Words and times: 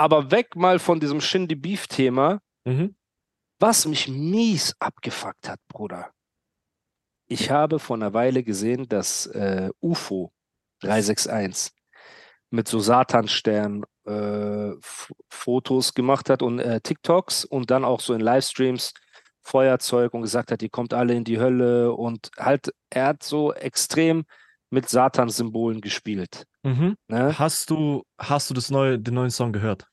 Aber 0.00 0.30
weg 0.30 0.56
mal 0.56 0.78
von 0.78 0.98
diesem 0.98 1.20
Shindy 1.20 1.54
Beef 1.54 1.86
Thema. 1.86 2.40
Mhm. 2.64 2.94
Was 3.58 3.84
mich 3.84 4.08
mies 4.08 4.74
abgefuckt 4.78 5.46
hat, 5.46 5.60
Bruder. 5.68 6.10
Ich 7.26 7.50
habe 7.50 7.78
vor 7.78 7.96
einer 7.96 8.14
Weile 8.14 8.42
gesehen, 8.42 8.88
dass 8.88 9.26
äh, 9.26 9.68
UFO 9.82 10.32
361 10.80 11.74
mit 12.48 12.66
so 12.66 12.80
Satanstern 12.80 13.84
äh, 14.06 14.70
Fotos 15.28 15.92
gemacht 15.92 16.30
hat 16.30 16.40
und 16.40 16.60
äh, 16.60 16.80
TikToks 16.80 17.44
und 17.44 17.70
dann 17.70 17.84
auch 17.84 18.00
so 18.00 18.14
in 18.14 18.22
Livestreams 18.22 18.94
Feuerzeug 19.42 20.14
und 20.14 20.22
gesagt 20.22 20.50
hat, 20.50 20.62
ihr 20.62 20.70
kommt 20.70 20.94
alle 20.94 21.12
in 21.12 21.24
die 21.24 21.38
Hölle 21.38 21.92
und 21.92 22.30
halt, 22.38 22.72
er 22.88 23.08
hat 23.08 23.22
so 23.22 23.52
extrem 23.52 24.24
mit 24.70 24.88
Satan-Symbolen 24.88 25.82
gespielt. 25.82 26.46
Mhm. 26.62 26.96
Ne? 27.08 27.38
Hast 27.38 27.70
du, 27.70 28.02
hast 28.18 28.50
du 28.50 28.54
das 28.54 28.70
neue, 28.70 28.98
den 28.98 29.14
neuen 29.14 29.30
Song 29.30 29.52
gehört? 29.52 29.86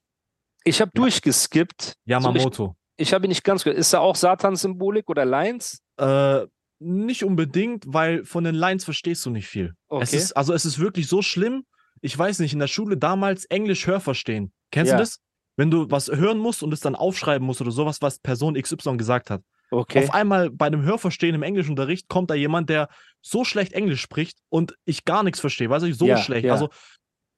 Ich 0.63 0.81
habe 0.81 0.91
Ja. 0.95 1.01
durchgeskippt. 1.01 1.93
Yamamoto. 2.05 2.75
Ich 2.97 3.13
habe 3.13 3.25
ihn 3.25 3.29
nicht 3.29 3.43
ganz 3.43 3.63
gehört. 3.63 3.79
Ist 3.79 3.93
da 3.93 3.99
auch 3.99 4.15
Satan-Symbolik 4.15 5.09
oder 5.09 5.23
Lines? 5.23 5.79
Äh, 5.97 6.45
nicht 6.79 7.23
unbedingt, 7.23 7.85
weil 7.87 8.25
von 8.25 8.43
den 8.43 8.55
Lines 8.55 8.83
verstehst 8.83 9.25
du 9.25 9.29
nicht 9.29 9.47
viel. 9.47 9.73
Es 9.89 10.09
Okay. 10.09 10.17
ist, 10.17 10.31
also 10.37 10.53
es 10.53 10.65
ist 10.65 10.79
wirklich 10.79 11.07
so 11.07 11.21
schlimm. 11.21 11.63
Ich 12.01 12.17
weiß 12.17 12.39
nicht, 12.39 12.53
in 12.53 12.59
der 12.59 12.67
Schule 12.67 12.97
damals 12.97 13.45
Englisch 13.45 13.87
Hörverstehen. 13.87 14.51
Kennst 14.71 14.91
Ja. 14.91 14.97
du 14.97 15.01
das? 15.03 15.19
Wenn 15.55 15.71
du 15.71 15.89
was 15.89 16.07
hören 16.09 16.37
musst 16.37 16.61
und 16.61 16.71
es 16.73 16.81
dann 16.81 16.95
aufschreiben 16.95 17.45
musst 17.45 17.61
oder 17.61 17.71
sowas, 17.71 17.97
was 18.01 18.19
Person 18.19 18.55
XY 18.61 18.97
gesagt 18.97 19.29
hat. 19.31 19.41
Okay. 19.69 20.03
Auf 20.03 20.13
einmal 20.13 20.49
bei 20.49 20.69
dem 20.69 20.83
Hörverstehen 20.83 21.35
im 21.35 21.43
Englischunterricht 21.43 22.07
kommt 22.07 22.29
da 22.29 22.35
jemand, 22.35 22.69
der 22.69 22.87
so 23.21 23.43
schlecht 23.43 23.73
Englisch 23.73 24.01
spricht 24.01 24.37
und 24.49 24.75
ich 24.85 25.03
gar 25.05 25.23
nichts 25.23 25.39
verstehe. 25.39 25.69
Weißt 25.69 25.85
du, 25.85 25.93
so 25.93 26.05
Ja, 26.07 26.17
schlecht. 26.17 26.45
ja. 26.45 26.53
Also 26.53 26.69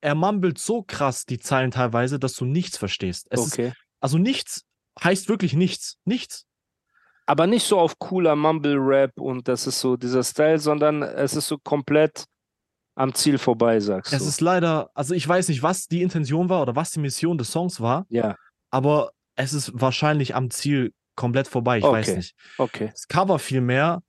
er 0.02 0.16
mumbelt 0.16 0.60
so 0.60 0.84
krass 0.84 1.26
die 1.26 1.40
Zeilen 1.40 1.72
teilweise, 1.72 2.20
dass 2.20 2.34
du 2.34 2.46
nichts 2.46 2.78
verstehst. 2.78 3.28
Es 3.32 3.46
ist, 3.48 3.54
okay. 3.54 3.74
also 4.00 4.18
nichts 4.18 4.64
heißt 5.04 5.28
wirklich 5.30 5.54
nichts. 5.54 5.98
Nichts. 6.06 6.46
Aber 7.26 7.48
nicht 7.48 7.66
so 7.66 7.80
auf 7.80 8.00
cooler 8.00 8.36
Mumble-Rap 8.36 9.20
und 9.20 9.48
das 9.48 9.68
ist 9.68 9.80
so 9.80 9.98
dieser 9.98 10.24
Style, 10.24 10.60
sondern 10.60 11.04
es 11.04 11.36
ist 11.36 11.48
so 11.48 11.58
komplett 11.58 12.26
am 12.96 13.14
Ziel 13.14 13.38
vorbei, 13.38 13.80
sagst 13.80 14.12
Es 14.14 14.24
du. 14.24 14.28
ist 14.30 14.42
leider, 14.42 14.90
also 14.94 15.14
ich 15.14 15.28
weiß 15.28 15.48
nicht, 15.50 15.64
was 15.64 15.86
die 15.88 16.02
Intention 16.02 16.50
war 16.50 16.62
oder 16.62 16.76
was 16.76 16.92
die 16.92 17.00
Mission 17.00 17.38
des 17.38 17.52
Songs 17.52 17.80
war, 17.80 18.06
ja, 18.10 18.36
aber 18.72 19.12
es 19.36 19.54
ist 19.54 19.72
wahrscheinlich 19.74 20.36
am 20.36 20.50
Ziel 20.50 20.92
komplett 21.20 21.48
vorbei. 21.48 21.78
Ich 21.80 21.84
weiß 21.84 22.08
Okay. 22.08 22.18
nicht. 22.18 22.36
okay. 22.58 22.88
Das 22.92 23.08
Cover 23.08 23.38
vielmehr 23.38 24.02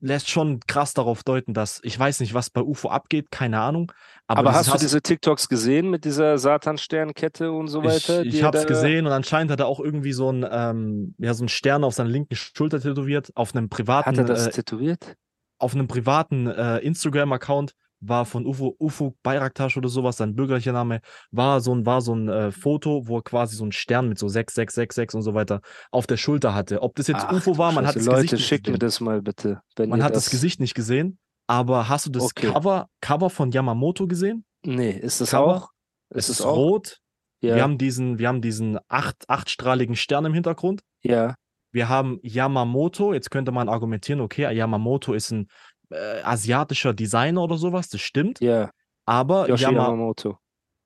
lässt 0.00 0.28
schon 0.28 0.60
krass 0.66 0.92
darauf 0.92 1.22
deuten, 1.22 1.54
dass 1.54 1.80
ich 1.82 1.98
weiß 1.98 2.20
nicht, 2.20 2.34
was 2.34 2.50
bei 2.50 2.60
UFO 2.60 2.88
abgeht, 2.90 3.30
keine 3.30 3.60
Ahnung. 3.60 3.90
Aber, 4.26 4.40
Aber, 4.40 4.52
hast 4.54 4.72
du 4.72 4.78
diese 4.78 5.00
TikToks 5.00 5.48
gesehen 5.48 5.88
mit 5.88 6.04
dieser 6.04 6.36
Satan-Sternkette 6.36 7.50
und 7.52 7.68
so 7.68 7.82
weiter? 7.82 8.22
Ich, 8.22 8.34
ich 8.34 8.42
habe 8.42 8.58
es 8.58 8.66
gesehen 8.66 9.06
und 9.06 9.12
anscheinend 9.12 9.50
hat 9.50 9.60
er 9.60 9.66
auch 9.66 9.80
irgendwie 9.80 10.12
so 10.12 10.30
ein, 10.30 10.46
ähm, 10.50 11.14
ja, 11.18 11.32
so 11.32 11.44
ein 11.44 11.48
Stern 11.48 11.84
auf 11.84 11.94
seiner 11.94 12.10
linken 12.10 12.34
Schulter 12.34 12.80
tätowiert, 12.80 13.30
auf 13.34 13.54
einem 13.54 13.68
privaten, 13.70 14.10
Hat 14.10 14.18
er 14.18 14.24
das 14.24 14.46
äh, 14.48 14.50
tätowiert? 14.50 15.16
auf 15.58 15.74
einem 15.74 15.86
privaten 15.88 16.48
äh, 16.48 16.78
Instagram-Account 16.78 17.72
war 18.04 18.26
von 18.26 18.44
UFO, 18.46 18.74
UFO 18.78 19.16
Bayraktasch 19.22 19.76
oder 19.76 19.88
sowas, 19.88 20.16
sein 20.18 20.34
bürgerlicher 20.34 20.72
Name, 20.72 21.00
war 21.30 21.60
so 21.60 21.74
ein, 21.74 21.86
war 21.86 22.00
so 22.02 22.14
ein 22.14 22.28
äh, 22.28 22.50
Foto, 22.52 23.06
wo 23.06 23.18
er 23.18 23.22
quasi 23.22 23.56
so 23.56 23.64
ein 23.64 23.72
Stern 23.72 24.08
mit 24.08 24.18
so 24.18 24.28
6666 24.28 25.14
und 25.14 25.22
so 25.22 25.34
weiter 25.34 25.60
auf 25.90 26.06
der 26.06 26.16
Schulter 26.16 26.54
hatte. 26.54 26.82
Ob 26.82 26.96
das 26.96 27.06
jetzt 27.06 27.24
Ach, 27.28 27.32
UFO 27.32 27.56
war, 27.58 27.72
man 27.72 27.86
hat 27.86 27.94
Scheiße. 27.94 28.06
das 28.06 28.06
Leute, 28.06 28.16
Gesicht 28.22 28.32
nicht 28.34 28.46
schickt 28.48 28.66
mir 28.66 28.72
gesehen. 28.74 28.80
das 28.80 29.00
mal 29.00 29.22
bitte. 29.22 29.60
Wenn 29.76 29.88
Man 29.88 30.02
hat 30.02 30.14
das 30.16 30.30
Gesicht 30.30 30.60
nicht 30.60 30.74
gesehen, 30.74 31.18
aber 31.46 31.88
hast 31.88 32.06
du 32.06 32.10
das 32.10 32.24
Okay. 32.24 32.48
Cover, 32.52 32.88
Cover 33.00 33.30
von 33.30 33.50
Yamamoto 33.50 34.06
gesehen? 34.06 34.44
Nee, 34.64 34.90
ist 34.90 35.20
das 35.20 35.30
Cover? 35.30 35.56
auch? 35.56 35.68
Es 36.10 36.28
ist 36.28 36.40
auch? 36.42 36.56
rot. 36.56 36.98
Ja, 37.40 37.56
Wir 37.56 37.62
haben 37.62 37.78
diesen, 37.78 38.18
wir 38.18 38.28
haben 38.28 38.40
diesen 38.42 38.78
acht, 38.88 39.16
achtstrahligen 39.28 39.96
Stern 39.96 40.24
im 40.24 40.34
Hintergrund. 40.34 40.82
ja. 41.02 41.34
Wir 41.74 41.88
haben 41.88 42.18
Yamamoto. 42.22 43.14
Jetzt 43.14 43.30
könnte 43.30 43.50
man 43.50 43.70
argumentieren, 43.70 44.20
okay, 44.20 44.42
Yamamoto 44.54 45.14
ist 45.14 45.30
ein 45.30 45.48
äh, 45.92 46.22
asiatischer 46.22 46.92
Designer 46.94 47.42
oder 47.42 47.56
sowas. 47.58 47.88
Das 47.88 48.00
stimmt. 48.00 48.40
Ja, 48.40 48.70
Aber 49.06 49.48
Yoshi 49.48 49.64
Yama, 49.64 49.84
Yamamoto. 49.84 50.38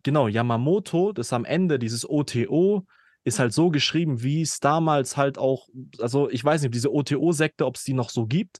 genau, 0.02 0.28
Yamamoto, 0.28 1.12
das 1.12 1.32
am 1.32 1.44
Ende, 1.44 1.78
dieses 1.78 2.08
OTO, 2.08 2.84
ist 3.24 3.38
halt 3.40 3.52
so 3.52 3.70
geschrieben, 3.70 4.22
wie 4.22 4.42
es 4.42 4.60
damals 4.60 5.16
halt 5.16 5.36
auch, 5.38 5.68
also 6.00 6.30
ich 6.30 6.44
weiß 6.44 6.62
nicht, 6.62 6.74
diese 6.74 6.92
OTO-Sekte, 6.92 7.66
ob 7.66 7.74
es 7.76 7.82
die 7.84 7.92
noch 7.94 8.10
so 8.10 8.26
gibt, 8.26 8.58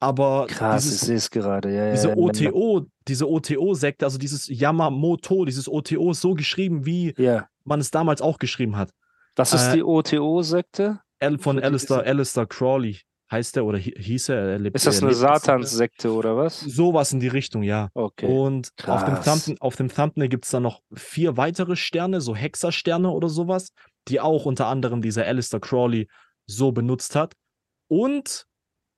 aber 0.00 0.46
Krass, 0.48 0.84
ich 0.84 0.90
dieses, 0.90 1.06
sehe 1.06 1.16
es 1.16 1.30
gerade. 1.30 1.72
Ja, 1.74 1.86
ja, 1.86 1.92
diese 1.92 2.08
ja, 2.08 2.16
OTO, 2.16 2.86
diese 3.08 3.28
OTO-Sekte, 3.28 4.04
also 4.04 4.18
dieses 4.18 4.48
Yamamoto, 4.48 5.44
dieses 5.44 5.68
OTO 5.68 6.10
ist 6.10 6.20
so 6.20 6.34
geschrieben, 6.34 6.84
wie 6.84 7.14
Ja. 7.16 7.46
man 7.64 7.80
es 7.80 7.90
damals 7.90 8.20
auch 8.20 8.38
geschrieben 8.38 8.76
hat. 8.76 8.90
Was 9.36 9.54
ist 9.54 9.68
Äh, 9.68 9.76
die 9.76 9.82
OTO-Sekte? 9.82 11.00
Von 11.38 11.62
Alistair, 11.62 12.02
Alistair 12.04 12.46
Crawley 12.46 12.98
heißt 13.32 13.56
er 13.56 13.64
oder 13.64 13.78
hi- 13.78 13.94
hieß 13.98 14.28
er. 14.28 14.36
er 14.36 14.58
lebt, 14.58 14.76
Ist 14.76 14.86
das 14.86 15.02
eine. 15.02 15.14
Satanssekte 15.14 16.12
oder 16.12 16.36
was? 16.36 16.60
Sowas 16.60 17.12
in 17.12 17.20
die 17.20 17.28
Richtung, 17.28 17.62
ja. 17.62 17.88
Okay. 17.94 18.26
Und 18.26 18.70
auf 18.86 19.04
dem, 19.04 19.14
Krass. 19.14 19.24
Thumbnail, 19.44 19.56
auf 19.60 19.76
dem 19.76 19.88
Thumbnail 19.88 20.28
gibt 20.28 20.44
es 20.44 20.50
dann 20.52 20.62
noch 20.62 20.80
vier 20.94 21.36
weitere 21.36 21.74
Sterne, 21.74 22.20
so 22.20 22.36
Hexersterne 22.36 23.10
oder 23.10 23.28
sowas, 23.28 23.72
die 24.08 24.20
auch 24.20 24.44
unter 24.44 24.66
anderem 24.66 25.02
dieser 25.02 25.24
Alistair 25.26 25.60
Crawley 25.60 26.08
so 26.46 26.70
benutzt 26.72 27.16
hat. 27.16 27.34
Und 27.88 28.46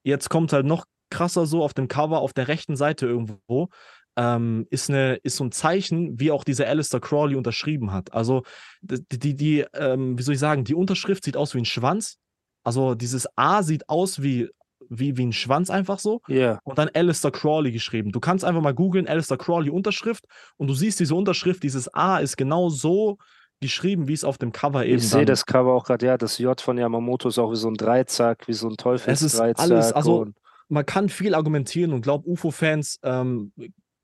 jetzt 0.04 0.28
kommt 0.28 0.52
halt 0.52 0.66
noch 0.66 0.84
krasser 1.10 1.46
so 1.46 1.62
auf 1.62 1.74
dem 1.74 1.88
Cover 1.88 2.18
auf 2.18 2.32
der 2.32 2.48
rechten 2.48 2.76
Seite 2.76 3.06
irgendwo. 3.06 3.68
Ähm, 4.16 4.66
ist, 4.70 4.90
eine, 4.90 5.16
ist 5.24 5.36
so 5.36 5.44
ein 5.44 5.50
Zeichen, 5.50 6.20
wie 6.20 6.30
auch 6.30 6.44
dieser 6.44 6.68
Alistair 6.68 7.00
Crawley 7.00 7.34
unterschrieben 7.34 7.90
hat. 7.92 8.12
Also 8.12 8.42
die, 8.80 9.18
die, 9.18 9.34
die 9.36 9.60
ähm, 9.74 10.16
wie 10.18 10.22
soll 10.22 10.34
ich 10.34 10.40
sagen, 10.40 10.62
die 10.64 10.74
Unterschrift 10.74 11.24
sieht 11.24 11.36
aus 11.36 11.54
wie 11.54 11.58
ein 11.58 11.64
Schwanz. 11.64 12.16
Also 12.64 12.94
dieses 12.94 13.26
A 13.36 13.62
sieht 13.62 13.88
aus 13.88 14.22
wie, 14.22 14.48
wie, 14.88 15.16
wie 15.16 15.26
ein 15.26 15.32
Schwanz 15.32 15.70
einfach 15.70 15.98
so 15.98 16.20
Ja. 16.28 16.58
und 16.64 16.78
dann 16.78 16.90
Alistair 16.94 17.30
Crawley 17.30 17.70
geschrieben. 17.72 18.10
Du 18.10 18.20
kannst 18.20 18.44
einfach 18.44 18.60
mal 18.62 18.74
googeln, 18.74 19.06
Alistair 19.06 19.36
Crawley 19.38 19.70
Unterschrift 19.70 20.24
und 20.56 20.66
du 20.68 20.74
siehst 20.74 20.98
diese 21.00 21.14
Unterschrift, 21.14 21.62
dieses 21.62 21.92
A 21.94 22.18
ist 22.18 22.36
genau 22.36 22.68
so 22.70 23.18
geschrieben, 23.60 24.08
wie 24.08 24.12
es 24.12 24.24
auf 24.24 24.36
dem 24.36 24.52
Cover 24.52 24.84
eben 24.84 24.96
Ich 24.98 25.08
sehe 25.08 25.24
das 25.24 25.46
Cover 25.46 25.72
auch 25.72 25.84
gerade, 25.84 26.04
ja, 26.04 26.18
das 26.18 26.38
J 26.38 26.60
von 26.60 26.76
Yamamoto 26.76 27.28
ist 27.28 27.38
auch 27.38 27.52
wie 27.52 27.56
so 27.56 27.68
ein 27.68 27.74
Dreizack, 27.74 28.46
wie 28.48 28.52
so 28.52 28.68
ein 28.68 28.76
Teufelsdreizack. 28.76 29.58
alles, 29.62 29.92
also- 29.92 30.26
Man 30.68 30.84
kann 30.86 31.08
viel 31.10 31.34
argumentieren 31.34 31.92
und 31.92 32.00
glaubt, 32.02 32.26
UFO-Fans 32.26 32.98
ähm, 33.02 33.52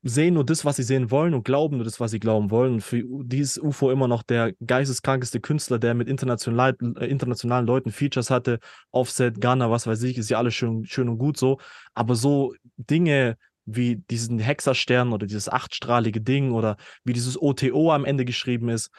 sehen 0.03 0.35
nur 0.35 0.45
das, 0.45 0.65
was 0.65 0.77
sie 0.77 0.83
sehen 0.83 1.11
wollen 1.11 1.35
und 1.35 1.45
glauben 1.45 1.77
nur 1.77 1.85
das, 1.85 2.01
was 2.01 2.11
sie 2.11 2.21
glauben 2.21 2.51
wollen. 2.51 2.75
Und 2.75 2.81
für 2.81 3.03
die 3.05 3.39
ist 3.39 3.59
UFO 3.59 3.91
immer 3.91 4.09
noch 4.09 4.23
der 4.23 4.53
geisteskrankeste 4.65 5.41
Künstler, 5.41 5.79
der 5.79 5.95
mit 5.95 6.09
international, 6.09 6.77
äh, 6.99 7.07
internationalen 7.07 7.67
Leuten 7.67 7.93
Features 7.93 8.31
hatte. 8.31 8.61
Offset, 8.91 9.41
Ghana, 9.41 9.71
was 9.71 9.87
weiß 9.87 10.03
ich, 10.05 10.17
ist 10.17 10.31
ja 10.31 10.39
alles 10.39 10.55
schön, 10.55 10.87
schön 10.87 11.09
und 11.09 11.19
gut 11.19 11.37
so. 11.37 11.59
Aber 11.95 12.15
so 12.15 12.55
Dinge 12.77 13.37
wie 13.67 13.97
diesen 13.97 14.39
Hexerstern 14.39 15.13
oder 15.13 15.27
dieses 15.27 15.49
achtstrahlige 15.49 16.21
Ding 16.21 16.53
oder 16.53 16.77
wie 17.05 17.13
dieses 17.13 17.41
OTO 17.41 17.93
am 17.93 18.05
Ende 18.05 18.25
geschrieben 18.25 18.71
ist, 18.71 18.91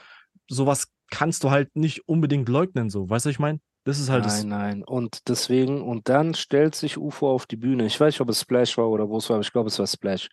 sowas 0.47 0.87
kannst 1.09 1.43
du 1.43 1.51
halt 1.51 1.75
nicht 1.75 2.07
unbedingt 2.07 2.47
leugnen, 2.47 2.89
so. 2.89 3.09
Weißt 3.09 3.25
du, 3.25 3.29
was 3.29 3.33
ich 3.33 3.39
meine? 3.39 3.59
Das 3.83 3.99
ist 3.99 4.09
halt 4.09 4.25
das. 4.25 4.43
nein, 4.43 4.59
nein. 4.59 4.83
Und 4.83 5.27
deswegen, 5.27 5.81
und 5.81 6.07
dann 6.07 6.35
stellt 6.35 6.75
sich 6.75 6.99
UFO 6.99 7.31
auf 7.31 7.47
die 7.47 7.55
Bühne. 7.55 7.85
Ich 7.87 7.99
weiß 7.99 8.13
nicht, 8.13 8.21
ob 8.21 8.29
es 8.29 8.41
Splash 8.41 8.77
war 8.77 8.87
oder 8.87 9.09
wo 9.09 9.17
es 9.17 9.27
war, 9.29 9.37
aber 9.37 9.43
ich 9.43 9.51
glaube, 9.51 9.69
es 9.69 9.79
war 9.79 9.87
Splash. 9.87 10.29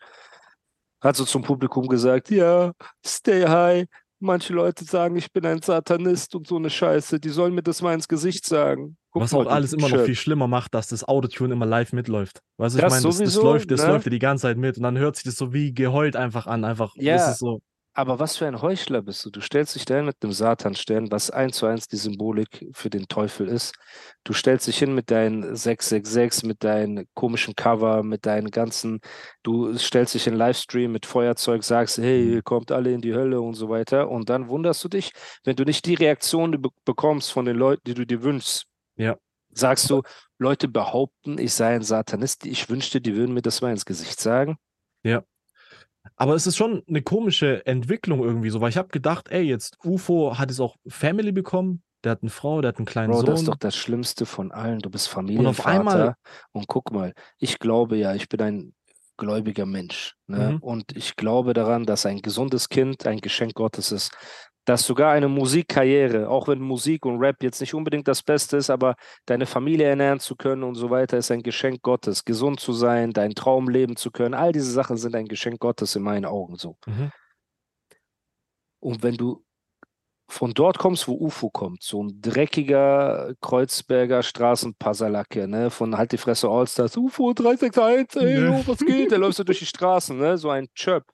Hat 1.01 1.17
so 1.17 1.25
zum 1.25 1.43
Publikum 1.43 1.87
gesagt, 1.87 2.31
ja, 2.31 2.73
stay 3.07 3.47
high. 3.47 3.87
Manche 4.21 4.53
Leute 4.53 4.85
sagen, 4.85 5.15
ich 5.15 5.33
bin 5.33 5.47
ein 5.47 5.63
Satanist 5.63 6.35
und 6.35 6.49
so 6.49 6.57
eine 6.57 6.71
Scheiße. 6.71 7.21
Die 7.21 7.29
sollen 7.29 7.55
mir 7.55 7.63
das 7.63 7.83
mal 7.83 7.95
ins 7.95 8.09
Gesicht 8.09 8.45
sagen. 8.45 8.97
Guck 9.13 9.23
Was 9.23 9.33
auch 9.33 9.47
alles 9.47 9.73
immer 9.73 9.83
noch 9.89 9.97
Shirt. 9.99 10.07
viel 10.07 10.17
schlimmer 10.17 10.49
macht, 10.49 10.75
dass 10.75 10.89
das 10.89 11.07
Autotune 11.07 11.53
immer 11.55 11.67
live 11.67 11.93
mitläuft. 11.93 12.41
Weißt 12.57 12.75
du, 12.75 12.81
ich 12.81 12.89
meine, 12.91 13.01
das, 13.03 13.19
das 13.19 13.35
läuft, 13.37 13.71
das 13.71 13.83
ne? 13.83 13.89
läuft 13.93 14.07
ja 14.07 14.11
die 14.11 14.19
ganze 14.19 14.43
Zeit 14.43 14.57
mit 14.59 14.77
und 14.77 14.83
dann 14.83 14.99
hört 14.99 15.15
sich 15.15 15.25
das 15.25 15.37
so 15.37 15.53
wie 15.53 15.73
geheult 15.73 16.17
einfach 16.17 16.49
an. 16.49 16.65
Einfach, 16.65 16.93
Ja. 16.97 17.31
ist 17.31 17.39
so. 17.39 17.61
Aber 17.99 18.21
was 18.21 18.37
für 18.37 18.47
ein 18.47 18.63
Heuchler 18.63 19.03
bist 19.03 19.25
du? 19.25 19.31
Du 19.31 19.41
stellst 19.41 19.75
dich 19.75 19.85
dahin 19.85 20.05
mit 20.05 20.23
einem 20.23 20.33
Satanstern, 20.33 21.11
was 21.11 21.33
eins 21.33 21.57
zu 21.57 21.67
eins 21.67 21.89
die 21.89 21.97
Symbolik 21.97 22.71
für 22.73 22.91
den 22.91 23.09
Teufel 23.09 23.49
ist. 23.49 23.75
Du 24.23 24.33
stellst 24.33 24.69
dich 24.69 24.79
hin 24.79 24.95
mit 24.95 25.11
deinen 25.11 25.57
666, 25.57 26.45
mit 26.45 26.63
deinem 26.63 27.09
komischen 27.15 27.57
Cover, 27.57 28.05
mit 28.05 28.25
deinen 28.25 28.53
ganzen, 28.53 29.01
du 29.43 29.77
stellst 29.77 30.15
dich 30.15 30.29
in 30.29 30.35
Livestream 30.35 30.93
mit 30.93 31.07
Feuerzeug, 31.07 31.65
sagst, 31.65 31.99
hey, 31.99 32.35
ihr 32.35 32.43
kommt 32.43 32.71
alle 32.71 32.93
in 32.93 33.01
die 33.01 33.15
Hölle 33.15 33.41
und 33.41 33.55
so 33.55 33.69
weiter. 33.69 34.09
Und 34.09 34.31
dann 34.31 34.47
wunderst 34.47 34.85
du 34.85 34.89
dich, 34.89 35.11
wenn 35.43 35.57
du 35.57 35.65
nicht 35.65 35.85
die 35.85 35.95
Reaktion 35.95 36.53
be 36.53 36.69
bekommst 36.85 37.33
von 37.33 37.47
den 37.47 37.57
Leuten, 37.57 37.83
die 37.85 37.95
du 37.95 38.07
dir 38.07 38.23
wünschst. 38.23 38.67
Ja. 38.95 39.17
Sagst 39.51 39.91
du, 39.91 40.03
Leute 40.39 40.69
behaupten, 40.69 41.37
ich 41.37 41.53
sei 41.53 41.75
ein 41.75 41.83
Satanist, 41.83 42.47
ich 42.47 42.71
wünschte, 42.71 43.01
die 43.01 43.17
würden 43.17 43.35
mir 43.35 43.43
das 43.43 43.61
mal 43.61 43.73
ins 43.73 43.85
Gesicht 43.85 44.21
sagen. 44.21 44.57
Aber 46.17 46.35
es 46.35 46.47
ist 46.47 46.57
schon 46.57 46.83
eine 46.89 47.03
komische 47.03 47.65
Entwicklung 47.67 48.23
irgendwie 48.23 48.51
so, 48.51 48.61
weil 48.61 48.71
ich 48.71 48.77
habe 48.77 48.89
gedacht, 48.89 49.29
ey, 49.29 49.43
jetzt 49.43 49.79
UFO 49.85 50.39
hat 50.39 50.51
jetzt 50.51 50.61
auch 50.61 50.77
Family 50.87 51.33
bekommen, 51.33 51.83
der 52.05 52.13
hat 52.13 52.23
eine 52.23 52.31
Frau, 52.31 52.61
der 52.61 52.71
hat 52.71 52.79
einen 52.79 52.87
kleinen 52.87 53.11
Bro, 53.11 53.21
Sohn. 53.21 53.27
das 53.27 53.41
ist 53.41 53.49
doch 53.49 53.57
das 53.57 53.77
Schlimmste 53.77 54.27
von 54.27 54.53
allen. 54.53 54.79
Du 54.79 54.91
bist 54.91 55.09
auf 55.09 55.15
Familienvater 55.15 55.69
einmal- 55.69 56.15
und 56.53 56.69
guck 56.69 56.93
mal, 56.93 57.13
ich 57.39 57.59
glaube 57.59 57.97
ja, 57.97 58.15
ich 58.15 58.29
bin 58.29 58.41
ein 58.41 58.75
gläubiger 59.17 59.67
Mensch. 59.67 60.15
Ne? 60.27 60.53
Mhm. 60.53 60.59
Und 60.59 60.97
ich 60.97 61.17
glaube 61.17 61.53
daran, 61.53 61.85
dass 61.85 62.07
ein 62.07 62.23
gesundes 62.23 62.69
Kind 62.69 63.07
ein 63.07 63.21
Geschenk 63.21 63.55
Gottes 63.55 63.93
ist. 63.93 64.13
Dass 64.69 64.85
sogar 64.85 65.13
eine 65.13 65.29
Musikkarriere, 65.29 66.29
auch 66.29 66.47
wenn 66.47 66.61
Musik 66.61 67.07
und 67.07 67.21
Rap 67.21 67.43
jetzt 67.43 67.63
nicht 67.63 67.73
unbedingt 67.73 68.07
das 68.07 68.23
Beste 68.23 68.59
ist, 68.59 68.69
aber 68.69 68.97
deine 69.25 69.47
Familie 69.47 69.87
ernähren 69.87 70.21
zu 70.21 70.37
können 70.37 70.63
und 70.63 70.75
so 70.75 70.91
weiter, 70.91 71.17
ist 71.17 71.31
ein 71.31 71.43
Geschenk 71.43 71.81
Gottes. 71.81 72.27
Gesund 72.27 72.61
zu 72.61 72.75
sein, 72.75 73.15
deinen 73.15 73.35
Traum 73.35 73.71
leben 73.71 73.97
zu 73.97 74.11
können, 74.11 74.35
all 74.35 74.53
diese 74.53 74.71
Sachen 74.71 74.99
sind 74.99 75.17
ein 75.17 75.27
Geschenk 75.27 75.59
Gottes 75.59 75.97
in 75.97 76.03
meinen 76.03 76.27
Augen 76.27 76.57
so. 76.57 76.77
Mhm. 76.87 77.11
Und 78.81 79.03
wenn 79.03 79.17
du 79.17 79.43
von 80.31 80.53
dort 80.53 80.77
kommst, 80.77 81.09
wo 81.09 81.15
UFO 81.15 81.49
kommt, 81.49 81.83
so 81.83 82.03
ein 82.03 82.21
dreckiger 82.21 83.33
Kreuzberger 83.41 84.23
Straßenpasserlacke, 84.23 85.49
ne, 85.49 85.71
von 85.71 85.97
halt 85.97 86.13
die 86.13 86.19
Fresse 86.19 86.51
Allstars, 86.51 86.95
UFO 86.99 87.33
361, 87.33 88.21
ey, 88.21 88.45
Ja. 88.45 88.51
oh, 88.51 88.63
was 88.67 88.81
geht? 88.81 89.13
Der 89.13 89.19
läufst 89.19 89.39
du 89.39 89.45
durch 89.45 89.61
die 89.61 89.65
Straßen, 89.67 90.19
ne, 90.19 90.37
so 90.37 90.51
ein 90.51 90.69
Chöp. 90.75 91.05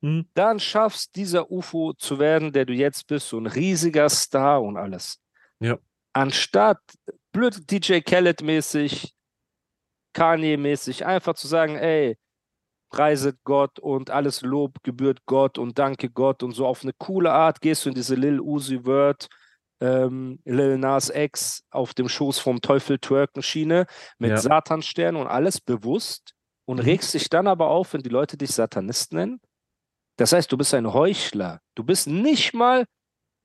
Mhm. 0.00 0.26
Dann 0.34 0.60
schaffst 0.60 1.16
dieser 1.16 1.50
UFO 1.50 1.92
zu 1.92 2.18
werden, 2.18 2.52
der 2.52 2.64
du 2.64 2.72
jetzt 2.72 3.06
bist, 3.06 3.28
so 3.28 3.38
ein 3.38 3.46
riesiger 3.46 4.08
Star 4.08 4.62
und 4.62 4.76
alles. 4.76 5.20
Ja. 5.60 5.78
Anstatt 6.12 6.80
blöd 7.32 7.70
DJ 7.70 8.00
Khaled-mäßig, 8.00 9.12
Kanye-mäßig, 10.14 11.06
einfach 11.06 11.34
zu 11.34 11.46
sagen, 11.46 11.76
ey, 11.76 12.16
preiset 12.90 13.38
Gott 13.44 13.78
und 13.78 14.10
alles 14.10 14.42
Lob 14.42 14.82
gebührt 14.82 15.20
Gott 15.26 15.58
und 15.58 15.78
danke 15.78 16.10
Gott 16.10 16.42
und 16.42 16.52
so 16.52 16.66
auf 16.66 16.82
eine 16.82 16.92
coole 16.98 17.32
Art 17.32 17.60
gehst 17.60 17.84
du 17.84 17.90
in 17.90 17.94
diese 17.94 18.16
Lil 18.16 18.40
Uzi 18.40 18.84
Word, 18.84 19.28
ähm, 19.80 20.40
Lil 20.44 20.76
Nas 20.78 21.08
X 21.14 21.62
auf 21.70 21.94
dem 21.94 22.08
Schoß 22.08 22.40
vom 22.40 22.60
Teufel 22.60 22.98
Twerken 22.98 23.42
Schiene 23.42 23.86
mit 24.18 24.30
Ja. 24.32 24.36
Satanstern 24.38 25.14
und 25.14 25.28
alles 25.28 25.60
bewusst 25.60 26.34
und 26.64 26.78
Mhm. 26.78 26.82
regst 26.84 27.14
dich 27.14 27.28
dann 27.30 27.46
aber 27.46 27.68
auf, 27.68 27.92
wenn 27.92 28.02
die 28.02 28.08
Leute 28.08 28.36
dich 28.36 28.50
Satanist 28.50 29.12
nennen. 29.12 29.40
Das 30.20 30.34
heißt, 30.34 30.52
du 30.52 30.58
bist 30.58 30.74
ein 30.74 30.92
Heuchler. 30.92 31.62
Du 31.74 31.82
bist 31.82 32.06
nicht 32.06 32.52
mal, 32.52 32.84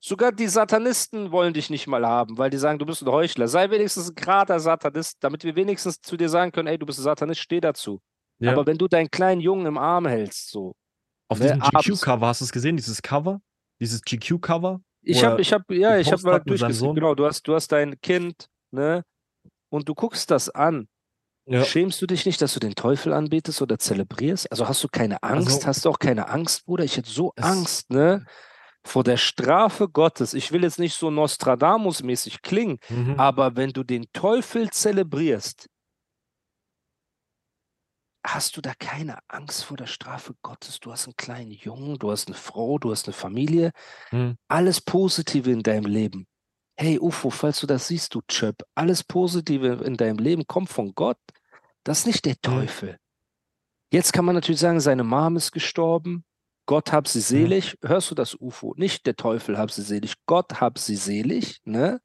sogar 0.03 0.33
die 0.33 0.49
Satanisten 0.49 1.31
wollen 1.31 1.53
dich 1.53 1.69
nicht 1.69 1.87
mal 1.87 2.05
haben, 2.05 2.37
weil 2.37 2.49
die 2.49 2.57
sagen, 2.57 2.79
du 2.79 2.85
bist 2.85 3.01
ein 3.01 3.07
Heuchler. 3.07 3.47
Sei 3.47 3.69
wenigstens 3.69 4.09
ein 4.09 4.15
gerader 4.15 4.59
Satanist, 4.59 5.15
damit 5.21 5.45
wir 5.45 5.55
wenigstens 5.55 6.01
zu 6.01 6.17
dir 6.17 6.27
sagen 6.27 6.51
können, 6.51 6.67
ey, 6.67 6.77
du 6.77 6.85
bist 6.85 6.99
ein 6.99 7.03
Satanist, 7.03 7.39
steh 7.39 7.61
dazu. 7.61 8.01
Ja. 8.39 8.51
Aber 8.51 8.67
wenn 8.67 8.77
du 8.77 8.89
deinen 8.89 9.09
kleinen 9.09 9.39
Jungen 9.39 9.67
im 9.67 9.77
Arm 9.77 10.05
hältst, 10.05 10.49
so. 10.49 10.75
Auf 11.29 11.39
ne, 11.39 11.45
diesem 11.45 11.61
GQ-Cover, 11.61 12.27
hast 12.27 12.41
du 12.41 12.45
es 12.45 12.51
gesehen, 12.51 12.75
dieses 12.75 13.01
Cover? 13.01 13.39
Dieses 13.79 14.01
GQ-Cover? 14.01 14.81
Ich 15.01 15.23
habe, 15.23 15.39
ich 15.39 15.53
habe, 15.53 15.73
ja, 15.73 15.97
ich 15.97 16.11
habe 16.11 16.21
mal 16.23 16.39
durchgesehen. 16.41 16.93
Genau, 16.93 17.15
du 17.15 17.25
hast, 17.25 17.43
du 17.43 17.55
hast 17.55 17.71
dein 17.71 18.01
Kind, 18.01 18.49
ne? 18.71 19.05
Und 19.69 19.87
du 19.87 19.95
guckst 19.95 20.29
das 20.29 20.49
an. 20.49 20.89
Ja. 21.47 21.63
Schämst 21.63 22.01
du 22.01 22.07
dich 22.07 22.25
nicht, 22.25 22.41
dass 22.41 22.53
du 22.55 22.59
den 22.59 22.73
Teufel 22.75 23.13
anbetest 23.13 23.61
oder 23.61 23.77
zelebrierst? 23.77 24.49
Also 24.51 24.67
hast 24.67 24.83
du 24.83 24.87
keine 24.87 25.21
Angst? 25.21 25.47
Also- 25.57 25.67
hast 25.67 25.85
du 25.85 25.89
auch 25.89 25.99
keine 25.99 26.27
Angst, 26.29 26.65
Bruder? 26.65 26.83
Ich 26.83 26.97
hätte 26.97 27.09
so 27.09 27.33
Angst, 27.37 27.91
ne? 27.91 28.25
Vor 28.83 29.03
der 29.03 29.17
Strafe 29.17 29.87
Gottes. 29.89 30.33
Ich 30.33 30.51
will 30.51 30.63
jetzt 30.63 30.79
nicht 30.79 30.95
so 30.95 31.09
Nostradamus-mäßig 31.09 32.41
klingen, 32.41 32.79
Mhm. 32.89 33.19
aber 33.19 33.55
wenn 33.55 33.71
du 33.73 33.83
den 33.83 34.05
Teufel 34.13 34.69
zelebrierst, 34.69 35.67
hast 38.25 38.57
du 38.57 38.61
da 38.61 38.73
keine 38.77 39.19
Angst 39.27 39.65
vor 39.65 39.77
der 39.77 39.87
Strafe 39.87 40.33
Gottes? 40.41 40.79
Du 40.79 40.91
hast 40.91 41.05
einen 41.05 41.15
kleinen 41.15 41.51
Jungen, 41.51 41.97
du 41.99 42.11
hast 42.11 42.27
eine 42.27 42.35
Frau, 42.35 42.77
du 42.79 42.91
hast 42.91 43.05
eine 43.07 43.13
Familie, 43.13 43.71
Mhm. 44.11 44.37
alles 44.47 44.81
Positive 44.81 45.49
in 45.51 45.61
deinem 45.63 45.85
Leben. 45.85 46.27
Hey 46.77 46.99
UFO, 46.99 47.29
falls 47.29 47.59
du 47.61 47.67
das 47.67 47.87
siehst, 47.87 48.13
du 48.15 48.21
Chöp, 48.27 48.63
alles 48.75 49.03
Positive 49.03 49.83
in 49.85 49.95
deinem 49.95 50.17
Leben 50.17 50.45
kommt 50.45 50.69
von 50.69 50.93
Gott. 50.93 51.17
Das 51.85 51.99
ist 51.99 52.07
nicht 52.07 52.25
der 52.25 52.35
Teufel. 52.41 52.97
Jetzt 53.91 54.11
kann 54.11 54.25
man 54.25 54.33
natürlich 54.33 54.59
sagen, 54.59 54.79
seine 54.79 55.03
Mom 55.03 55.37
ist 55.37 55.51
gestorben. 55.51 56.25
Gott 56.65 56.91
hab 56.91 57.07
sie 57.07 57.21
selig. 57.21 57.77
Hörst 57.83 58.09
du 58.09 58.15
das 58.15 58.33
UFO? 58.33 58.73
Nicht 58.75 59.05
der 59.05 59.15
Teufel 59.15 59.57
hab 59.57 59.69
sie 59.69 59.83
selig. 59.83 60.15
Gott 60.25 60.59
hab 60.59 60.79
sie 60.79 60.95
selig. 60.95 61.61
Ne? 61.63 62.01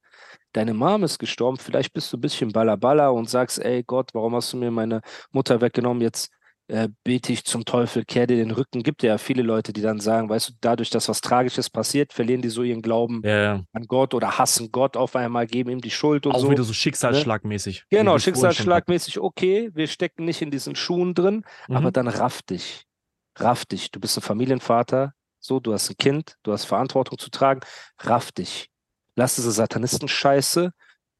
Deine 0.53 0.75
Mom 0.75 1.03
ist 1.03 1.19
gestorben. 1.19 1.57
Vielleicht 1.57 1.95
bist 1.95 2.13
du 2.13 2.19
ein 2.19 2.21
bisschen 2.21 2.53
ballerballer 2.53 3.15
und 3.15 3.31
sagst, 3.31 3.59
ey 3.59 3.83
Gott, 3.83 4.11
warum 4.13 4.35
hast 4.35 4.53
du 4.53 4.59
mir 4.59 4.71
meine 4.71 5.01
Mutter 5.33 5.63
weggenommen? 5.63 6.03
Jetzt 6.03 6.31
äh, 6.71 6.89
bete 7.05 7.33
ich 7.33 7.45
zum 7.45 7.65
Teufel, 7.65 8.05
kehr 8.05 8.27
dir 8.27 8.37
den 8.37 8.51
Rücken. 8.53 8.83
Gibt 8.83 9.03
ja 9.03 9.19
viele 9.19 9.43
Leute, 9.43 9.73
die 9.73 9.83
dann 9.83 10.01
sagen, 10.01 10.29
weißt 10.29 10.49
du, 10.49 10.53
dadurch, 10.61 10.89
dass 10.91 11.09
was 11.09 11.21
Tragisches 11.21 11.69
passiert, 11.69 12.13
verlieren 12.13 12.43
die 12.43 12.49
so 12.49 12.63
ihren 12.63 12.81
Glauben 12.83 13.23
ja. 13.25 13.63
an 13.73 13.85
Gott 13.87 14.15
oder 14.15 14.39
hassen 14.39 14.71
Gott 14.73 14.97
auf 14.97 15.17
einmal, 15.17 15.47
geben 15.47 15.71
ihm 15.71 15.81
die 15.81 15.91
Schuld 15.91 16.27
und 16.27 16.33
Auch 16.35 16.41
so. 16.41 16.51
wieder 16.51 16.63
so 16.63 16.73
schicksalsschlagmäßig. 16.73 17.85
wie 17.91 17.97
Genau, 17.97 18.19
schicksalsschlagmäßig, 18.19 19.19
okay, 19.21 19.71
wir 19.75 19.87
stecken 19.89 20.25
nicht 20.25 20.43
in 20.43 20.51
diesen 20.51 20.77
Schuhen 20.77 21.15
drin, 21.15 21.45
aber 21.69 21.89
Mhm. 21.89 21.93
dann 21.93 22.09
raff 22.09 22.43
dich. 22.43 22.85
Raff 23.37 23.65
dich. 23.67 23.91
Du 23.91 24.01
bist 24.01 24.17
ein 24.19 24.23
Familienvater, 24.23 25.15
so, 25.39 25.61
du 25.61 25.73
hast 25.73 25.91
ein 25.91 25.97
Kind, 25.97 26.37
du 26.43 26.53
hast 26.53 26.65
Verantwortung 26.67 27.19
zu 27.19 27.31
tragen, 27.31 27.61
raff 28.01 28.33
dich. 28.33 28.69
Lass 29.17 29.35
diese 29.37 29.51
Satanisten-Scheiße 29.53 30.71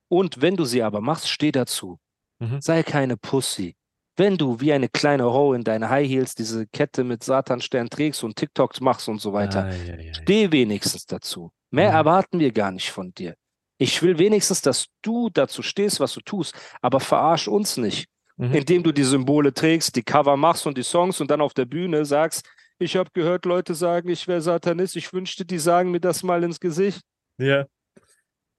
und 0.09 0.41
wenn 0.41 0.57
du 0.57 0.65
sie 0.65 0.83
aber 0.83 1.01
machst, 1.01 1.29
steh 1.29 1.53
dazu. 1.53 1.99
Mhm. 2.39 2.61
Sei 2.61 2.83
keine 2.83 3.17
Pussy. 3.17 3.77
Wenn 4.21 4.37
du 4.37 4.61
wie 4.61 4.71
eine 4.71 4.91
kleine 4.91 5.33
Ho 5.33 5.55
in 5.55 5.65
deine 5.65 5.89
High 5.89 6.07
Heels 6.07 6.35
diese 6.35 6.67
Kette 6.67 7.05
mit 7.05 7.25
Satanstern 7.25 7.89
trägst 7.89 8.23
und 8.23 8.37
TikToks 8.37 8.83
machst 8.83 9.09
und 9.09 9.19
so 9.19 9.33
weiter, 9.33 9.65
Ei, 9.65 9.71
ei, 9.71 10.09
ei. 10.09 10.13
Steh 10.13 10.53
wenigstens 10.53 11.07
dazu. 11.07 11.51
Mehr 11.71 11.89
Mhm. 11.89 11.95
erwarten 11.97 12.39
wir 12.39 12.53
gar 12.53 12.71
nicht 12.71 12.91
von 12.91 13.15
dir. 13.15 13.35
Ich 13.79 14.03
will 14.03 14.19
wenigstens, 14.19 14.61
dass 14.61 14.89
du 15.01 15.31
dazu 15.31 15.63
stehst, 15.63 16.01
was 16.01 16.13
du 16.13 16.21
tust, 16.21 16.55
aber 16.83 17.01
verarsch 17.01 17.49
uns 17.49 17.79
nicht, 17.79 18.09
Mhm. 18.37 18.53
indem 18.53 18.83
du 18.83 18.93
die 18.93 19.05
Symbole 19.05 19.55
trägst, 19.55 19.97
die 19.97 20.03
Cover 20.03 20.37
machst 20.37 20.67
und 20.67 20.77
die 20.77 20.83
Songs 20.83 21.19
und 21.23 21.31
dann 21.31 21.41
auf 21.41 21.55
der 21.55 21.65
Bühne 21.65 22.05
sagst, 22.05 22.47
ich 22.79 22.97
habe 22.97 23.09
gehört, 23.15 23.47
Leute 23.47 23.75
sagen, 23.75 24.11
ich 24.11 24.29
wäre 24.29 24.43
Satanist, 24.43 24.97
ich 24.97 25.11
wünschte, 25.15 25.47
die 25.47 25.59
sagen 25.59 25.91
mir 25.93 26.01
das 26.01 26.23
mal 26.23 26.45
ins 26.45 26.61
Gesicht. 26.61 27.01
Ja. 27.39 27.65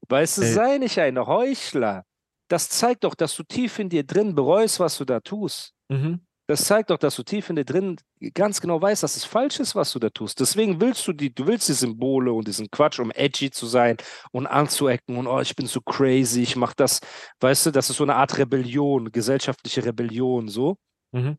Weißt 0.09 0.39
du, 0.39 0.41
Ey. 0.41 0.53
sei 0.53 0.77
nicht 0.79 0.97
ein 0.97 1.19
Heuchler. 1.19 2.03
Das 2.51 2.67
zeigt 2.67 3.05
doch, 3.05 3.15
dass 3.15 3.33
du 3.37 3.43
tief 3.43 3.79
in 3.79 3.87
dir 3.87 4.03
drin 4.03 4.35
bereust, 4.35 4.81
was 4.81 4.97
du 4.97 5.05
da 5.05 5.21
tust. 5.21 5.73
Mhm. 5.87 6.19
Das 6.47 6.65
zeigt 6.65 6.89
doch, 6.89 6.97
dass 6.97 7.15
du 7.15 7.23
tief 7.23 7.49
in 7.49 7.55
dir 7.55 7.63
drin 7.63 7.95
ganz 8.33 8.59
genau 8.59 8.81
weißt, 8.81 9.03
dass 9.03 9.15
es 9.15 9.23
falsch 9.23 9.61
ist, 9.61 9.73
was 9.73 9.93
du 9.93 9.99
da 9.99 10.09
tust. 10.09 10.37
Deswegen 10.41 10.81
willst 10.81 11.07
du 11.07 11.13
die, 11.13 11.33
du 11.33 11.47
willst 11.47 11.69
die 11.69 11.73
Symbole 11.73 12.33
und 12.33 12.45
diesen 12.49 12.69
Quatsch, 12.69 12.99
um 12.99 13.09
edgy 13.11 13.51
zu 13.51 13.67
sein 13.67 13.95
und 14.33 14.47
anzuecken 14.47 15.15
und 15.15 15.27
oh, 15.27 15.39
ich 15.39 15.55
bin 15.55 15.65
so 15.65 15.79
crazy, 15.79 16.41
ich 16.41 16.57
mach 16.57 16.73
das, 16.73 16.99
weißt 17.39 17.67
du, 17.67 17.71
das 17.71 17.89
ist 17.89 17.95
so 17.95 18.03
eine 18.03 18.15
Art 18.15 18.37
Rebellion, 18.37 19.13
gesellschaftliche 19.13 19.85
Rebellion, 19.85 20.49
so. 20.49 20.75
Mhm. 21.13 21.37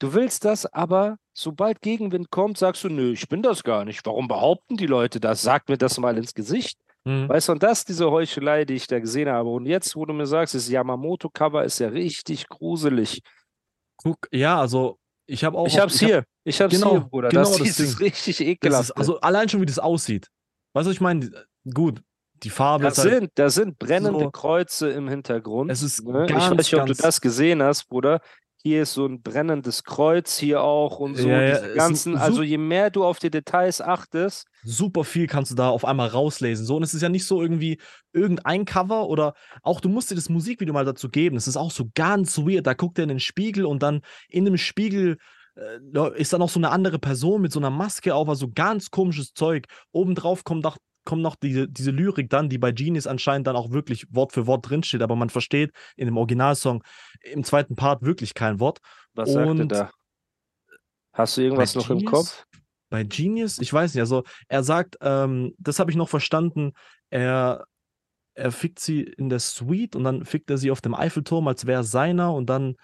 Du 0.00 0.12
willst 0.12 0.44
das, 0.44 0.66
aber 0.66 1.16
sobald 1.32 1.80
Gegenwind 1.80 2.30
kommt, 2.30 2.58
sagst 2.58 2.84
du, 2.84 2.90
nö, 2.90 3.12
ich 3.12 3.26
bin 3.26 3.40
das 3.40 3.62
gar 3.62 3.86
nicht. 3.86 4.04
Warum 4.04 4.28
behaupten 4.28 4.76
die 4.76 4.86
Leute 4.86 5.18
das? 5.18 5.40
Sag 5.40 5.70
mir 5.70 5.78
das 5.78 5.98
mal 5.98 6.18
ins 6.18 6.34
Gesicht. 6.34 6.78
Mhm. 7.04 7.28
Weißt 7.28 7.48
du, 7.48 7.52
und 7.52 7.62
das 7.62 7.84
diese 7.84 8.10
Heuchelei, 8.10 8.64
die 8.64 8.74
ich 8.74 8.86
da 8.86 9.00
gesehen 9.00 9.28
habe. 9.28 9.48
Und 9.50 9.66
jetzt, 9.66 9.96
wo 9.96 10.04
du 10.06 10.12
mir 10.12 10.26
sagst, 10.26 10.54
das 10.54 10.68
Yamamoto-Cover 10.68 11.64
ist 11.64 11.78
ja 11.80 11.88
richtig 11.88 12.48
gruselig. 12.48 13.20
Guck, 13.96 14.28
ja, 14.30 14.60
also 14.60 14.98
ich 15.26 15.44
habe 15.44 15.56
auch. 15.58 15.66
Ich 15.66 15.78
hab's 15.78 16.00
hab- 16.00 16.08
hier. 16.08 16.24
Ich 16.44 16.60
hab's 16.60 16.74
Genau, 16.74 16.90
hier, 16.92 17.00
Bruder. 17.00 17.28
genau 17.28 17.42
das, 17.44 17.58
das 17.58 17.80
ist 17.80 18.00
richtig 18.00 18.36
Das 18.38 18.46
ekelhaft. 18.46 18.84
ist, 18.84 18.90
also 18.92 19.20
allein 19.20 19.48
schon, 19.48 19.60
wie 19.60 19.66
das 19.66 19.78
aussieht. 19.78 20.28
Weißt 20.74 20.86
du, 20.86 20.90
was 20.90 20.94
ich 20.94 21.00
meine? 21.00 21.30
Gut, 21.72 22.02
die 22.42 22.50
Farbe 22.50 22.84
da, 22.84 22.90
ist 22.90 22.98
halt. 22.98 23.10
sind, 23.10 23.30
da 23.36 23.50
sind 23.50 23.78
brennende 23.78 24.18
so- 24.24 24.30
Kreuze 24.30 24.90
im 24.90 25.08
Hintergrund. 25.08 25.70
Es 25.70 25.82
ist 25.82 26.04
ne? 26.04 26.26
Ich 26.28 26.34
weiß 26.34 26.50
nicht, 26.50 26.74
ob 26.74 26.86
du 26.86 26.94
das 26.94 27.20
gesehen 27.20 27.62
hast, 27.62 27.88
Bruder. 27.88 28.20
Hier 28.64 28.82
ist 28.82 28.94
so 28.94 29.06
ein 29.06 29.22
brennendes 29.22 29.82
Kreuz, 29.82 30.38
hier 30.38 30.62
auch 30.62 31.00
und 31.00 31.16
so. 31.16 31.28
Ja, 31.28 31.42
ja, 31.42 31.48
es 31.48 31.62
diese 31.62 31.74
ganzen, 31.74 32.16
also 32.16 32.42
je 32.44 32.58
mehr 32.58 32.90
du 32.90 33.04
auf 33.04 33.18
die 33.18 33.30
Details 33.30 33.80
achtest, 33.80 34.46
super 34.62 35.02
viel 35.02 35.26
kannst 35.26 35.50
du 35.50 35.56
da 35.56 35.68
auf 35.68 35.84
einmal 35.84 36.08
rauslesen. 36.08 36.64
So, 36.64 36.76
und 36.76 36.84
es 36.84 36.94
ist 36.94 37.02
ja 37.02 37.08
nicht 37.08 37.26
so 37.26 37.42
irgendwie 37.42 37.80
irgendein 38.12 38.64
Cover 38.64 39.08
oder 39.08 39.34
auch 39.62 39.80
du 39.80 39.88
musst 39.88 40.12
dir 40.12 40.14
das 40.14 40.28
Musikvideo 40.28 40.72
mal 40.72 40.84
dazu 40.84 41.08
geben. 41.08 41.36
Es 41.36 41.48
ist 41.48 41.56
auch 41.56 41.72
so 41.72 41.90
ganz 41.96 42.38
weird. 42.38 42.66
Da 42.66 42.74
guckt 42.74 42.98
er 42.98 43.02
in 43.02 43.08
den 43.08 43.20
Spiegel 43.20 43.66
und 43.66 43.82
dann 43.82 44.02
in 44.28 44.44
dem 44.44 44.56
Spiegel 44.56 45.18
äh, 45.56 46.20
ist 46.20 46.32
da 46.32 46.38
noch 46.38 46.48
so 46.48 46.60
eine 46.60 46.70
andere 46.70 46.98
Person 46.98 47.42
mit 47.42 47.52
so 47.52 47.58
einer 47.58 47.70
Maske 47.70 48.14
auf, 48.14 48.28
also 48.28 48.48
ganz 48.48 48.90
komisches 48.90 49.32
Zeug. 49.32 49.66
Obendrauf 49.90 50.44
kommt 50.44 50.62
noch, 50.62 50.78
kommt 51.04 51.22
noch 51.22 51.36
diese, 51.36 51.68
diese 51.68 51.90
Lyrik 51.90 52.30
dann, 52.30 52.48
die 52.48 52.58
bei 52.58 52.72
Genius 52.72 53.06
anscheinend 53.06 53.46
dann 53.46 53.56
auch 53.56 53.70
wirklich 53.70 54.06
Wort 54.10 54.32
für 54.32 54.46
Wort 54.46 54.68
drinsteht, 54.68 55.02
aber 55.02 55.16
man 55.16 55.30
versteht 55.30 55.72
in 55.96 56.06
dem 56.06 56.16
Originalsong 56.16 56.82
im 57.22 57.44
zweiten 57.44 57.76
Part 57.76 58.02
wirklich 58.02 58.34
kein 58.34 58.60
Wort. 58.60 58.78
Was 59.14 59.32
sagt 59.32 59.58
er 59.58 59.66
da? 59.66 59.90
Hast 61.12 61.36
du 61.36 61.42
irgendwas 61.42 61.74
noch 61.74 61.90
im 61.90 61.98
Genius? 61.98 62.12
Kopf? 62.12 62.46
Bei 62.88 63.04
Genius, 63.04 63.58
ich 63.58 63.72
weiß 63.72 63.94
nicht, 63.94 64.00
also 64.00 64.22
er 64.48 64.62
sagt, 64.62 64.96
ähm, 65.00 65.54
das 65.58 65.78
habe 65.78 65.90
ich 65.90 65.96
noch 65.96 66.08
verstanden, 66.08 66.72
er, 67.10 67.64
er 68.34 68.52
fickt 68.52 68.80
sie 68.80 69.02
in 69.02 69.28
der 69.28 69.40
Suite 69.40 69.96
und 69.96 70.04
dann 70.04 70.24
fickt 70.24 70.50
er 70.50 70.58
sie 70.58 70.70
auf 70.70 70.80
dem 70.80 70.94
Eiffelturm, 70.94 71.48
als 71.48 71.66
wäre 71.66 71.84
seiner 71.84 72.34
und 72.34 72.46
dann, 72.46 72.76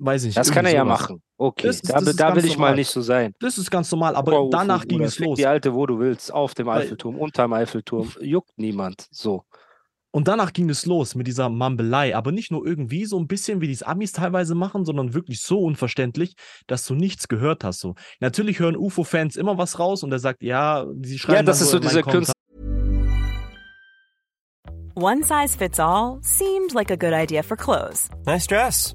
weiß 0.00 0.22
ich 0.22 0.26
nicht. 0.28 0.36
Das 0.38 0.50
kann 0.50 0.64
er 0.64 0.72
irgendwie 0.72 0.90
ja 0.90 0.96
sowas. 0.96 1.08
machen. 1.08 1.22
Okay, 1.36 1.66
Das 1.68 1.76
ist- 1.76 1.88
da, 1.90 2.00
das 2.00 2.16
da 2.16 2.26
ganz 2.30 2.36
will 2.42 2.44
ich 2.50 2.56
mal 2.58 2.64
normal. 2.66 2.76
nicht 2.76 2.90
so 2.90 3.00
sein. 3.02 3.32
Das 3.40 3.56
ist 3.58 3.70
ganz 3.70 3.90
normal, 3.92 4.16
aber 4.16 4.40
Ufo, 4.42 4.50
danach 4.50 4.86
ging 4.86 5.02
es 5.02 5.18
los. 5.18 5.36
Die 5.38 5.46
alte, 5.46 5.74
wo 5.74 5.86
du 5.86 5.98
willst, 5.98 6.32
auf 6.32 6.54
dem 6.54 6.66
Weil- 6.66 6.82
Eiffelturm, 6.82 7.16
unterm 7.18 7.52
Eiffelturm, 7.52 8.10
juckt 8.20 8.50
niemand. 8.56 9.06
So. 9.10 9.44
Und 10.12 10.26
danach 10.26 10.52
ging 10.52 10.68
es 10.68 10.86
los 10.86 11.14
mit 11.14 11.28
dieser 11.28 11.48
Mambelei, 11.48 12.16
aber 12.16 12.32
nicht 12.32 12.50
nur 12.50 12.66
irgendwie 12.66 13.04
so 13.04 13.16
ein 13.16 13.28
bisschen, 13.28 13.60
wie 13.60 13.68
die 13.68 13.72
es 13.74 13.84
Amis 13.84 14.10
teilweise 14.10 14.56
machen, 14.56 14.84
sondern 14.84 15.14
wirklich 15.14 15.40
so 15.40 15.60
unverständlich, 15.60 16.34
dass 16.66 16.84
du 16.84 16.94
nichts 16.96 17.28
gehört 17.28 17.62
hast. 17.62 17.78
So. 17.78 17.94
Natürlich 18.18 18.58
hören 18.58 18.76
UFO-Fans 18.76 19.36
immer 19.36 19.56
was 19.56 19.78
raus 19.78 20.02
und 20.02 20.10
er 20.10 20.18
sagt, 20.18 20.42
ja, 20.42 20.84
sie 21.00 21.16
schreiben 21.18 21.36
Ja, 21.36 21.42
das 21.44 21.60
ist 21.60 21.70
so 21.70 21.76
meinen 21.76 21.88
diese 21.88 22.02
Kommentaren, 22.02 22.32
One 24.96 25.22
size 25.22 25.56
fits 25.56 25.78
all 25.78 26.18
seemed 26.22 26.72
like 26.74 26.90
a 26.90 26.96
good 26.96 27.12
idea 27.14 27.42
for 27.42 27.56
clothes 27.56 28.10
Nice 28.26 28.46
dress. 28.48 28.94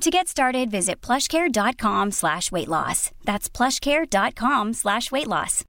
To 0.00 0.10
get 0.10 0.28
started, 0.28 0.70
visit 0.70 1.02
plushcare.com 1.02 2.12
slash 2.12 2.50
weight 2.50 2.68
loss. 2.68 3.10
That's 3.26 3.50
plushcare.com 3.50 4.72
slash 4.72 5.12
weight 5.12 5.26
loss. 5.26 5.64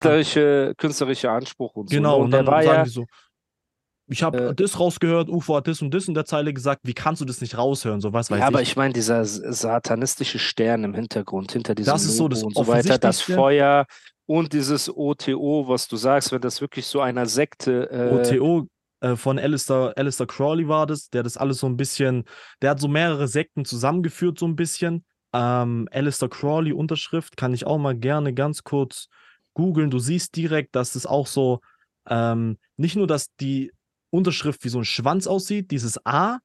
Künstlerische, 0.00 0.74
künstlerischer 0.78 1.30
Anspruch 1.30 1.74
und 1.76 1.90
so. 1.90 1.94
Genau, 1.96 2.18
ne? 2.18 2.24
und 2.24 2.30
dann 2.30 2.46
war 2.46 2.62
sagen 2.62 2.74
ja, 2.74 2.84
die 2.84 2.90
so, 2.90 3.04
ich 4.06 4.22
habe 4.22 4.48
Äh, 4.48 4.54
das 4.54 4.80
rausgehört, 4.80 5.28
UFO 5.28 5.56
hat 5.56 5.66
das 5.68 5.82
und 5.82 5.92
das 5.92 6.08
in 6.08 6.14
der 6.14 6.24
Zeile 6.24 6.54
gesagt, 6.54 6.80
wie 6.84 6.94
kannst 6.94 7.20
du 7.20 7.26
das 7.26 7.42
nicht 7.42 7.58
raushören, 7.58 8.00
so 8.00 8.14
was 8.14 8.30
weiß 8.30 8.40
ja, 8.40 8.46
aber 8.46 8.62
ich. 8.62 8.70
ich 8.70 8.76
meine, 8.76 8.94
dieser 8.94 9.26
satanistische 9.26 10.38
Stern 10.38 10.84
im 10.84 10.94
Hintergrund, 10.94 11.52
hinter 11.52 11.74
diesem 11.74 11.92
Das 11.92 12.04
ist 12.04 12.16
so 12.16 12.24
Logo 12.24 12.34
das 12.34 12.42
und 12.42 12.56
so 12.56 12.66
weiter, 12.66 12.96
das. 12.96 13.20
Feuer 13.20 13.84
und 14.24 14.54
dieses 14.54 14.88
OTO, 14.88 15.68
was 15.68 15.86
du 15.86 15.96
sagst, 15.96 16.32
wenn 16.32 16.40
das 16.40 16.62
wirklich 16.62 16.86
so 16.86 17.02
einer 17.02 17.26
Sekte 17.26 17.90
äh, 17.90 18.32
OTO 18.32 18.66
äh, 19.00 19.16
von 19.16 19.38
Alistair, 19.38 19.92
Alistair 19.96 20.26
Crawley 20.26 20.68
war 20.68 20.86
das, 20.86 21.10
der 21.10 21.22
das 21.22 21.36
alles 21.36 21.58
so 21.58 21.66
ein 21.66 21.76
bisschen, 21.76 22.24
der 22.62 22.70
hat 22.70 22.80
so 22.80 22.88
mehrere 22.88 23.28
Sekten 23.28 23.64
zusammengeführt, 23.64 24.38
so 24.38 24.46
ein 24.46 24.56
bisschen. 24.56 25.04
Ähm, 25.32 25.88
Alistair 25.92 26.28
Crawley 26.28 26.72
Unterschrift 26.72 27.36
kann 27.36 27.54
ich 27.54 27.66
auch 27.66 27.78
mal 27.78 27.96
gerne 27.96 28.34
ganz 28.34 28.64
kurz 28.64 29.08
googeln. 29.54 29.90
Du 29.90 29.98
siehst 29.98 30.36
direkt, 30.36 30.74
dass 30.76 30.92
das 30.92 31.06
auch 31.06 31.26
so, 31.26 31.60
ähm, 32.08 32.58
nicht 32.76 32.96
nur, 32.96 33.06
dass 33.06 33.34
die 33.36 33.72
Unterschrift 34.10 34.64
wie 34.64 34.68
so 34.68 34.78
ein 34.78 34.84
Schwanz 34.84 35.26
aussieht, 35.26 35.70
dieses 35.70 36.04
A, 36.04 36.38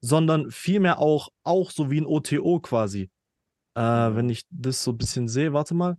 sondern 0.00 0.50
vielmehr 0.50 0.98
auch, 0.98 1.28
auch 1.42 1.70
so 1.70 1.90
wie 1.90 2.00
ein 2.00 2.06
OTO 2.06 2.60
quasi. 2.60 3.10
Äh, 3.74 3.82
wenn 3.82 4.28
ich 4.28 4.44
das 4.50 4.82
so 4.82 4.92
ein 4.92 4.98
bisschen 4.98 5.28
sehe, 5.28 5.52
warte 5.52 5.74
mal. 5.74 5.96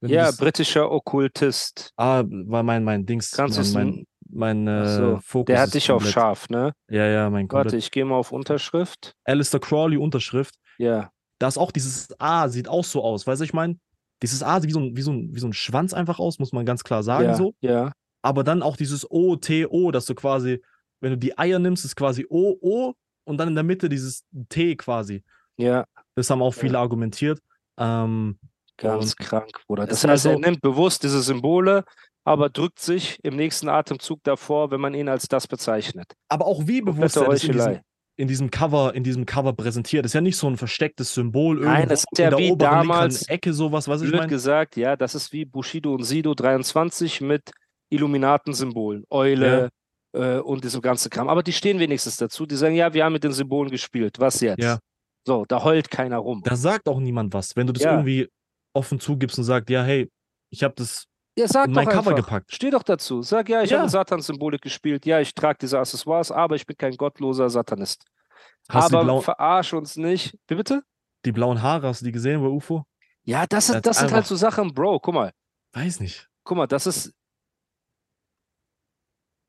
Wenn 0.00 0.10
Ja, 0.10 0.30
britischer 0.30 0.90
Okkultist. 0.90 1.92
ah, 1.96 2.24
war 2.26 2.62
mein, 2.62 2.84
mein 2.84 3.06
Dings, 3.06 3.30
Kannst 3.30 3.74
mein, 3.74 3.86
mein, 3.94 4.06
mein 4.30 4.66
äh, 4.66 4.88
so, 4.88 5.18
Fokus 5.22 5.46
Der 5.52 5.60
hat 5.60 5.74
dich 5.74 5.90
auf 5.90 5.98
komplett- 5.98 6.12
scharf, 6.14 6.48
ne? 6.50 6.72
Ja, 6.90 7.06
ja, 7.06 7.30
mein 7.30 7.44
Warte, 7.50 7.70
komplett. 7.70 7.74
ich 7.84 7.90
gehe 7.90 8.04
mal 8.04 8.16
auf 8.16 8.32
Unterschrift. 8.32 9.14
Alistair 9.24 9.60
Crawley 9.60 9.96
Unterschrift. 9.96 10.54
Ja, 10.78 11.10
Da 11.38 11.48
ist 11.48 11.58
auch 11.58 11.72
dieses 11.72 12.08
A, 12.20 12.48
sieht 12.48 12.68
auch 12.68 12.84
so 12.84 13.02
aus. 13.02 13.26
Weißt 13.26 13.40
du, 13.40 13.44
ich 13.44 13.52
meine, 13.52 13.78
dieses 14.22 14.42
A 14.42 14.60
sieht 14.60 14.68
wie 14.70 14.74
so, 14.74 14.80
ein, 14.80 14.96
wie, 14.96 15.02
so 15.02 15.12
ein, 15.12 15.34
wie 15.34 15.40
so 15.40 15.46
ein 15.48 15.52
Schwanz 15.52 15.92
einfach 15.94 16.18
aus, 16.18 16.38
muss 16.38 16.52
man 16.52 16.64
ganz 16.64 16.82
klar 16.84 17.02
sagen 17.02 17.24
ja, 17.28 17.34
so. 17.34 17.54
ja. 17.60 17.92
Aber 18.22 18.42
dann 18.44 18.62
auch 18.62 18.76
dieses 18.76 19.08
O, 19.10 19.36
T, 19.36 19.66
O, 19.66 19.90
dass 19.90 20.06
du 20.06 20.14
quasi, 20.14 20.62
wenn 21.00 21.10
du 21.10 21.18
die 21.18 21.36
Eier 21.36 21.58
nimmst, 21.58 21.84
ist 21.84 21.94
quasi 21.96 22.26
O, 22.30 22.56
O 22.60 22.94
und 23.24 23.36
dann 23.38 23.48
in 23.48 23.54
der 23.54 23.64
Mitte 23.64 23.88
dieses 23.88 24.24
T 24.48 24.76
quasi. 24.76 25.22
Ja, 25.58 25.84
Das 26.14 26.30
haben 26.30 26.40
auch 26.42 26.54
viele 26.54 26.78
argumentiert. 26.78 27.40
Ähm, 27.78 28.38
ganz 28.78 29.14
krank, 29.16 29.50
Bruder. 29.66 29.86
Das 29.86 29.98
ist 30.02 30.08
heißt, 30.08 30.26
er 30.26 30.30
also- 30.32 30.40
nimmt 30.40 30.60
bewusst 30.62 31.02
diese 31.02 31.20
Symbole, 31.22 31.84
aber 32.24 32.48
drückt 32.50 32.80
sich 32.80 33.18
im 33.22 33.36
nächsten 33.36 33.68
Atemzug 33.68 34.22
davor, 34.24 34.70
wenn 34.70 34.80
man 34.80 34.94
ihn 34.94 35.08
als 35.08 35.28
das 35.28 35.46
bezeichnet. 35.46 36.12
aber 36.28 36.46
auch 36.46 36.66
wie 36.66 36.80
bewusst 36.80 37.16
er 37.16 37.28
das 37.28 37.44
in 37.44 37.52
diesem, 37.52 37.80
in 38.16 38.28
diesem 38.28 38.50
Cover, 38.50 38.94
in 38.94 39.02
diesem 39.04 39.26
Cover 39.26 39.52
präsentiert. 39.52 40.04
Das 40.04 40.10
ist 40.10 40.14
ja 40.14 40.20
nicht 40.20 40.36
so 40.36 40.46
ein 40.48 40.56
verstecktes 40.56 41.12
Symbol 41.14 41.56
Nein, 41.56 41.64
irgendwo 41.66 41.88
das 41.90 42.00
ist 42.10 42.18
ja 42.18 42.24
in 42.26 42.30
der 42.30 42.38
wie 42.38 42.50
oberen 42.52 42.70
damals 42.70 43.28
Ecke, 43.28 43.52
sowas, 43.52 43.88
was 43.88 44.02
ich 44.02 44.10
meine. 44.12 44.28
gesagt, 44.28 44.76
ja, 44.76 44.96
das 44.96 45.14
ist 45.14 45.32
wie 45.32 45.44
Bushido 45.44 45.94
und 45.94 46.04
Sido 46.04 46.34
23 46.34 47.20
mit 47.20 47.50
Illuminatensymbolen, 47.90 49.04
Eule 49.10 49.70
äh, 50.12 50.38
und 50.38 50.64
diesem 50.64 50.80
ganzen 50.80 51.10
Kram. 51.10 51.28
Aber 51.28 51.42
die 51.42 51.52
stehen 51.52 51.78
wenigstens 51.78 52.16
dazu. 52.16 52.46
Die 52.46 52.56
sagen, 52.56 52.74
ja, 52.74 52.92
wir 52.94 53.04
haben 53.04 53.12
mit 53.12 53.24
den 53.24 53.32
Symbolen 53.32 53.70
gespielt. 53.70 54.18
Was 54.20 54.40
jetzt? 54.40 54.62
Ja. 54.62 54.78
So, 55.26 55.44
da 55.46 55.64
heult 55.64 55.90
keiner 55.90 56.18
rum. 56.18 56.42
Da 56.44 56.54
sagt 56.56 56.88
auch 56.88 57.00
niemand 57.00 57.32
was. 57.34 57.56
Wenn 57.56 57.66
du 57.66 57.72
das 57.72 57.82
Ja. 57.82 57.92
irgendwie 57.92 58.28
offen 58.74 59.00
zugibst 59.00 59.38
und 59.38 59.44
sagst, 59.44 59.70
ja, 59.70 59.82
hey, 59.82 60.10
ich 60.50 60.62
habe 60.62 60.74
das 60.76 61.04
Ja, 61.36 61.48
sag 61.48 61.66
in 61.68 61.74
doch 61.74 61.82
mein 61.82 61.88
Cover 61.88 62.10
einfach. 62.10 62.24
gepackt. 62.24 62.52
Steh 62.54 62.70
doch 62.70 62.82
dazu. 62.84 63.22
Sag, 63.22 63.48
ja, 63.48 63.62
ich 63.62 63.70
Ja. 63.70 63.80
habe 63.80 63.88
Satansymbolik 63.88 64.62
gespielt. 64.62 65.04
Ja, 65.06 65.18
ich 65.20 65.34
trage 65.34 65.58
diese 65.62 65.78
Accessoires, 65.78 66.30
aber 66.30 66.54
ich 66.54 66.64
bin 66.66 66.76
kein 66.76 66.96
gottloser 66.96 67.50
Satanist. 67.50 68.04
Hast 68.68 68.94
aber 68.94 69.20
verarsch 69.20 69.72
uns 69.74 69.96
nicht. 69.96 70.38
Wie 70.48 70.54
bitte? 70.54 70.82
die 71.26 71.32
blauen 71.32 71.62
Haare, 71.62 71.88
hast 71.88 72.02
du 72.02 72.04
die 72.04 72.12
gesehen 72.12 72.40
bei 72.42 72.48
UFO? 72.48 72.84
Ja, 73.22 73.46
das, 73.46 73.70
ist, 73.70 73.80
das 73.86 73.98
sind 73.98 74.12
halt 74.12 74.26
so 74.26 74.36
Sachen, 74.36 74.74
Bro. 74.74 75.00
Guck 75.00 75.14
mal. 75.14 75.32
Weiß 75.72 75.98
nicht. 76.00 76.28
guck 76.44 76.58
mal, 76.58 76.66
das 76.66 76.86
ist. 76.86 77.12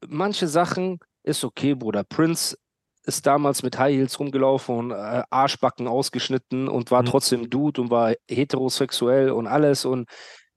Manche 0.07 0.47
Sachen 0.47 0.99
ist 1.23 1.43
okay, 1.43 1.73
Bruder. 1.75 2.03
Prince 2.03 2.57
ist 3.03 3.25
damals 3.25 3.61
mit 3.63 3.77
High 3.77 3.93
Heels 3.95 4.19
rumgelaufen 4.19 4.75
und 4.77 4.91
äh, 4.91 5.23
Arschbacken 5.29 5.87
ausgeschnitten 5.87 6.67
und 6.67 6.91
war 6.91 7.01
Mhm. 7.01 7.07
trotzdem 7.07 7.49
Dude 7.49 7.81
und 7.81 7.91
war 7.91 8.13
heterosexuell 8.29 9.31
und 9.31 9.47
alles. 9.47 9.85
Und 9.85 10.07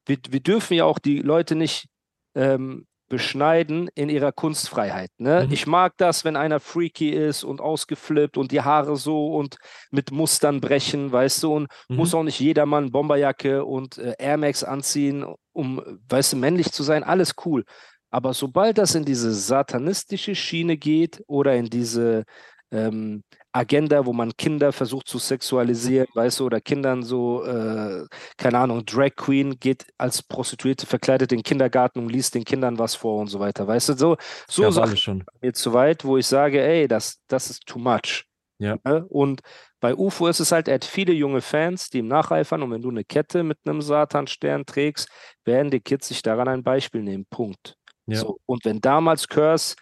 wir, 0.08 0.18
wir 0.30 0.40
dürfen 0.40 0.74
ja 0.74 0.84
auch 0.84 0.98
die 0.98 1.20
Leute 1.20 1.54
nicht 1.54 1.86
ähm, 2.34 2.86
beschneiden 3.08 3.88
in 3.94 4.10
ihrer 4.10 4.32
Kunstfreiheit. 4.32 5.10
Ne? 5.18 5.44
Mhm. 5.46 5.52
Ich 5.52 5.66
mag 5.66 5.94
das, 5.96 6.24
wenn 6.24 6.36
einer 6.36 6.60
freaky 6.60 7.10
ist 7.10 7.42
und 7.42 7.60
ausgeflippt 7.60 8.36
und 8.36 8.52
die 8.52 8.60
Haare 8.60 8.96
so 8.96 9.34
und 9.34 9.56
mit 9.90 10.10
Mustern 10.10 10.60
brechen, 10.60 11.10
weißt 11.10 11.42
du, 11.42 11.54
und 11.54 11.68
Mhm. 11.88 11.96
muss 11.96 12.14
auch 12.14 12.22
nicht 12.22 12.40
jedermann 12.40 12.90
Bomberjacke 12.90 13.64
und 13.64 13.96
äh, 13.98 14.14
Air 14.18 14.36
Max 14.36 14.62
anziehen, 14.62 15.24
um, 15.52 15.80
weißt 16.08 16.34
du, 16.34 16.36
männlich 16.36 16.70
zu 16.72 16.82
sein, 16.82 17.02
alles 17.02 17.34
cool. 17.46 17.64
Aber 18.10 18.34
sobald 18.34 18.78
das 18.78 18.94
in 18.94 19.04
diese 19.04 19.32
satanistische 19.32 20.34
Schiene 20.34 20.76
geht 20.76 21.22
oder 21.26 21.54
in 21.56 21.66
diese 21.70 22.24
ähm, 22.70 23.22
Agenda, 23.52 24.04
wo 24.04 24.12
man 24.12 24.36
Kinder 24.36 24.72
versucht 24.72 25.08
zu 25.08 25.18
sexualisieren, 25.18 26.06
weißt 26.14 26.40
du, 26.40 26.46
oder 26.46 26.60
Kindern 26.60 27.02
so, 27.02 27.44
äh, 27.44 28.04
keine 28.36 28.58
Ahnung, 28.58 28.84
Drag 28.84 29.16
Queen 29.16 29.58
geht 29.58 29.86
als 29.96 30.22
Prostituierte 30.22 30.86
verkleidet 30.86 31.32
in 31.32 31.38
den 31.38 31.44
Kindergarten 31.44 31.98
und 32.00 32.10
liest 32.10 32.34
den 32.34 32.44
Kindern 32.44 32.78
was 32.78 32.94
vor 32.94 33.20
und 33.20 33.28
so 33.28 33.40
weiter, 33.40 33.66
weißt 33.66 33.90
du, 33.90 33.92
so, 33.94 34.16
so 34.48 34.62
Gab 34.62 34.72
Sachen 34.72 34.96
schon. 34.96 35.24
mir 35.40 35.52
zu 35.52 35.72
weit, 35.72 36.04
wo 36.04 36.16
ich 36.18 36.26
sage, 36.26 36.62
ey, 36.62 36.86
das, 36.88 37.20
das 37.26 37.50
ist 37.50 37.66
too 37.66 37.78
much. 37.78 38.24
Ja. 38.58 38.76
Ne? 38.84 39.04
Und 39.08 39.40
bei 39.80 39.94
UFO 39.94 40.26
ist 40.26 40.40
es 40.40 40.52
halt, 40.52 40.68
er 40.68 40.74
hat 40.74 40.84
viele 40.84 41.12
junge 41.12 41.40
Fans, 41.40 41.88
die 41.90 41.98
ihm 41.98 42.08
nacheifern 42.08 42.62
und 42.62 42.72
wenn 42.72 42.82
du 42.82 42.90
eine 42.90 43.04
Kette 43.04 43.44
mit 43.44 43.58
einem 43.64 43.80
Satanstern 43.80 44.66
trägst, 44.66 45.08
werden 45.44 45.70
die 45.70 45.80
Kids 45.80 46.08
sich 46.08 46.22
daran 46.22 46.48
ein 46.48 46.64
Beispiel 46.64 47.02
nehmen. 47.02 47.26
Punkt. 47.30 47.76
Ja. 48.06 48.18
So. 48.18 48.38
Und 48.46 48.64
wenn 48.64 48.80
damals 48.80 49.28
Curse 49.28 49.76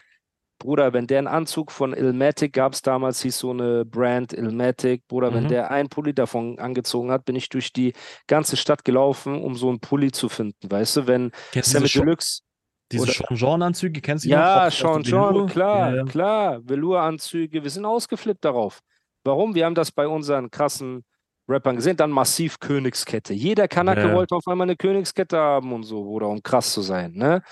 Bruder, 0.58 0.92
wenn 0.92 1.06
der 1.06 1.18
einen 1.18 1.26
Anzug 1.26 1.70
von 1.70 1.92
Ilmatic 1.92 2.52
gab 2.54 2.72
es 2.72 2.82
damals, 2.82 3.20
hieß 3.22 3.38
so 3.38 3.50
eine 3.50 3.84
Brand 3.84 4.32
Ilmatic, 4.32 5.06
Bruder, 5.06 5.32
wenn 5.34 5.44
Mhm. 5.44 5.48
der 5.48 5.70
einen 5.70 5.88
Pulli 5.88 6.14
davon 6.14 6.58
angezogen 6.58 7.10
hat, 7.10 7.24
bin 7.26 7.36
ich 7.36 7.48
durch 7.50 7.72
die 7.72 7.92
ganze 8.26 8.56
Stadt 8.56 8.84
gelaufen, 8.84 9.42
um 9.42 9.54
so 9.54 9.68
einen 9.68 9.80
Pulli 9.80 10.12
zu 10.12 10.28
finden, 10.28 10.70
weißt 10.70 10.96
du, 10.96 11.06
wenn 11.06 11.30
Sammy 11.54 11.88
Deluxe 11.88 12.40
diese 12.90 13.02
oder- 13.04 13.12
Sean 13.12 13.36
Jean-Anzüge? 13.36 14.00
Kennst 14.00 14.24
du 14.24 14.28
die 14.28 14.32
ja, 14.32 14.68
Velour? 14.70 15.46
klar, 15.46 15.90
Ja, 15.90 15.96
ja. 15.96 16.04
klar. 16.04 16.60
Velour-Anzüge, 16.64 17.62
wir 17.62 17.70
sind 17.70 17.84
ausgeflippt 17.84 18.44
darauf. 18.44 18.80
Warum? 19.24 19.54
Wir 19.54 19.66
haben 19.66 19.74
das 19.74 19.90
bei 19.90 20.06
unseren 20.06 20.50
krassen 20.50 21.04
Rappern 21.48 21.76
gesehen. 21.76 21.96
Dann 21.96 22.10
massiv 22.12 22.60
Königskette. 22.60 23.34
Jeder 23.34 23.66
Kanake 23.68 24.02
Ja. 24.08 24.14
wollte 24.14 24.36
auf 24.36 24.46
einmal 24.46 24.66
eine 24.66 24.76
Königskette 24.76 25.36
haben 25.36 25.72
und 25.72 25.82
so, 25.82 26.00
oder 26.06 26.28
um 26.28 26.42
krass 26.42 26.72
zu 26.72 26.80
sein, 26.80 27.12
ne? 27.12 27.42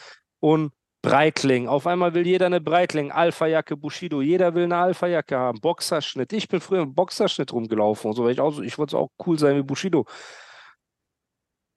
Und 0.41 0.73
Breitling. 1.05 1.69
Auf 1.69 1.87
einmal 1.87 2.15
will 2.15 2.27
jeder 2.27 2.47
eine 2.47 2.61
Breitling. 2.61 3.13
Alpha-Jacke, 3.13 3.77
Bushido. 3.77 4.23
Jeder 4.23 4.55
will 4.55 4.65
eine 4.65 4.77
Alpha-Jacke 4.77 5.37
haben. 5.39 5.61
Boxerschnitt. 5.61 6.33
Ich 6.33 6.49
bin 6.49 6.61
früher 6.61 6.83
im 6.83 6.95
Boxerschnitt 6.95 7.53
rumgelaufen 7.53 8.11
und 8.11 8.17
so, 8.17 8.25
weil 8.25 8.33
ich 8.33 8.41
auch 8.41 8.53
so, 8.53 8.63
ich 8.63 8.79
wollte 8.79 8.99
auch 8.99 9.11
cool 9.27 9.39
sein 9.39 9.57
wie 9.57 9.63
Bushido. 9.63 10.07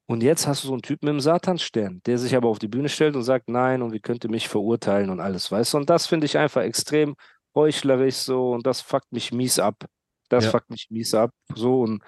Und 0.06 0.22
jetzt 0.22 0.46
hast 0.46 0.64
du 0.64 0.68
so 0.68 0.72
einen 0.72 0.82
Typen 0.82 1.06
mit 1.06 1.12
dem 1.14 1.20
Satansstern, 1.20 2.00
der 2.06 2.16
sich 2.16 2.34
aber 2.34 2.48
auf 2.48 2.58
die 2.58 2.68
Bühne 2.68 2.88
stellt 2.88 3.14
und 3.14 3.24
sagt, 3.24 3.48
nein, 3.50 3.82
und 3.82 3.92
wie 3.92 4.00
könnt 4.00 4.24
ihr 4.24 4.30
mich 4.30 4.48
verurteilen 4.48 5.10
und 5.10 5.20
alles, 5.20 5.52
weißt 5.52 5.74
du? 5.74 5.78
Und 5.78 5.90
das 5.90 6.06
finde 6.06 6.24
ich 6.24 6.38
einfach 6.38 6.62
extrem 6.62 7.14
heuchlerisch 7.54 8.16
so 8.16 8.52
und 8.52 8.66
das 8.66 8.80
fuckt 8.80 9.12
mich 9.12 9.32
mies 9.32 9.58
ab. 9.58 9.84
Das 10.30 10.44
Ja. 10.44 10.50
fuckt 10.52 10.70
mich 10.70 10.86
mies 10.90 11.12
ab. 11.14 11.30
So 11.54 11.82
und 11.82 12.02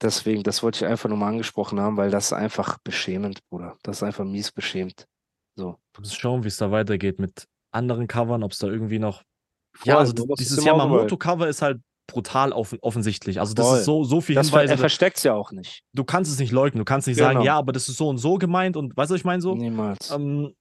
deswegen, 0.00 0.44
das 0.44 0.62
wollte 0.62 0.84
ich 0.84 0.90
einfach 0.90 1.08
nur 1.08 1.18
mal 1.18 1.28
angesprochen 1.28 1.80
haben, 1.80 1.96
weil 1.96 2.10
das 2.10 2.26
ist 2.26 2.32
einfach 2.32 2.78
beschämend, 2.84 3.40
Bruder. 3.48 3.76
Das 3.82 3.96
ist 3.98 4.02
einfach 4.04 4.24
mies 4.24 4.52
beschämt. 4.52 5.06
So. 5.56 5.76
Du 5.94 6.00
musst 6.02 6.18
schauen, 6.18 6.44
wie 6.44 6.48
es 6.48 6.56
da 6.58 6.70
weitergeht 6.70 7.18
mit 7.18 7.46
anderen 7.72 8.06
Covern, 8.06 8.42
ob 8.42 8.52
es 8.52 8.58
da 8.58 8.66
irgendwie 8.68 8.98
noch. 8.98 9.22
Voll, 9.74 9.88
ja, 9.92 9.98
also 9.98 10.12
es 10.30 10.36
dieses 10.38 10.64
Yamamoto-Cover 10.64 11.48
ist 11.48 11.62
halt 11.62 11.80
brutal 12.06 12.52
offen, 12.52 12.78
offensichtlich. 12.82 13.40
Also, 13.40 13.52
das 13.54 13.66
Voll. 13.66 13.78
ist 13.78 13.84
so, 13.84 14.04
so 14.04 14.20
viel 14.20 14.34
Das 14.36 14.46
Hinweise. 14.48 14.72
er 14.74 14.78
versteckt 14.78 15.16
es 15.18 15.22
ja 15.24 15.34
auch 15.34 15.50
nicht. 15.52 15.82
du 15.92 16.04
kannst 16.04 16.30
es 16.30 16.38
nicht 16.38 16.52
leugnen. 16.52 16.78
Du 16.78 16.84
kannst 16.84 17.08
nicht 17.08 17.16
sagen, 17.18 17.38
Genau. 17.38 17.44
ja, 17.44 17.56
aber 17.58 17.72
das 17.72 17.88
ist 17.88 17.96
so 17.96 18.08
und 18.08 18.18
so 18.18 18.36
gemeint 18.38 18.76
und 18.76 18.96
weißt 18.96 19.10
du, 19.10 19.14
was 19.14 19.20
ich 19.20 19.24
meine 19.24 19.42
so? 19.42 19.54
Niemals. 19.54 20.10
Ähm, 20.12 20.54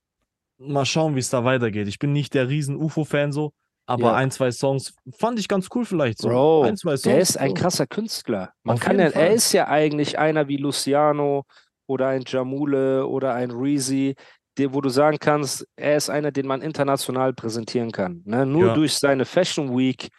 mal 0.58 0.86
schauen, 0.86 1.16
wie 1.16 1.20
es 1.20 1.30
da 1.30 1.44
weitergeht. 1.44 1.88
Ich 1.88 2.00
bin 2.00 2.14
nicht 2.14 2.34
der 2.34 2.50
riesen 2.50 2.76
UFO-Fan 2.78 3.32
so, 3.32 3.52
aber 3.86 4.08
Ja. 4.08 4.14
ein, 4.16 4.32
zwei 4.32 4.52
Songs 4.52 4.96
fand 5.20 5.38
ich 5.40 5.48
ganz 5.48 5.68
cool 5.76 5.86
vielleicht 5.86 6.18
so. 6.18 6.30
Bro, 6.30 6.64
ein, 6.64 6.78
zwei 6.78 6.92
Songs. 6.98 7.02
der 7.04 7.20
ist 7.20 7.38
ein 7.38 7.54
krasser 7.54 7.86
Künstler. 7.88 8.52
Man 8.64 8.76
Auf 8.76 8.80
kann 8.82 8.98
ja, 9.00 9.08
er 9.10 9.30
ist 9.32 9.52
ja 9.54 9.68
eigentlich 9.68 10.18
einer 10.18 10.48
wie 10.48 10.58
Luciano 10.58 11.44
oder 11.88 12.08
ein 12.08 12.24
Jamule 12.26 13.06
oder 13.06 13.34
ein 13.36 13.52
Reezy, 13.52 14.16
der, 14.58 14.74
wo 14.74 14.82
du 14.82 14.90
sagen 14.90 15.18
kannst, 15.20 15.68
er 15.76 15.98
ist 15.98 16.10
einer, 16.10 16.32
den 16.32 16.48
man 16.48 16.62
international 16.62 17.34
präsentieren 17.34 17.92
kann. 17.92 18.22
Ne? 18.26 18.46
Nur 18.46 18.68
Ja. 18.68 18.74
durch 18.74 18.94
seine 18.96 19.26
Fashion 19.26 19.78
Week, 19.78 20.10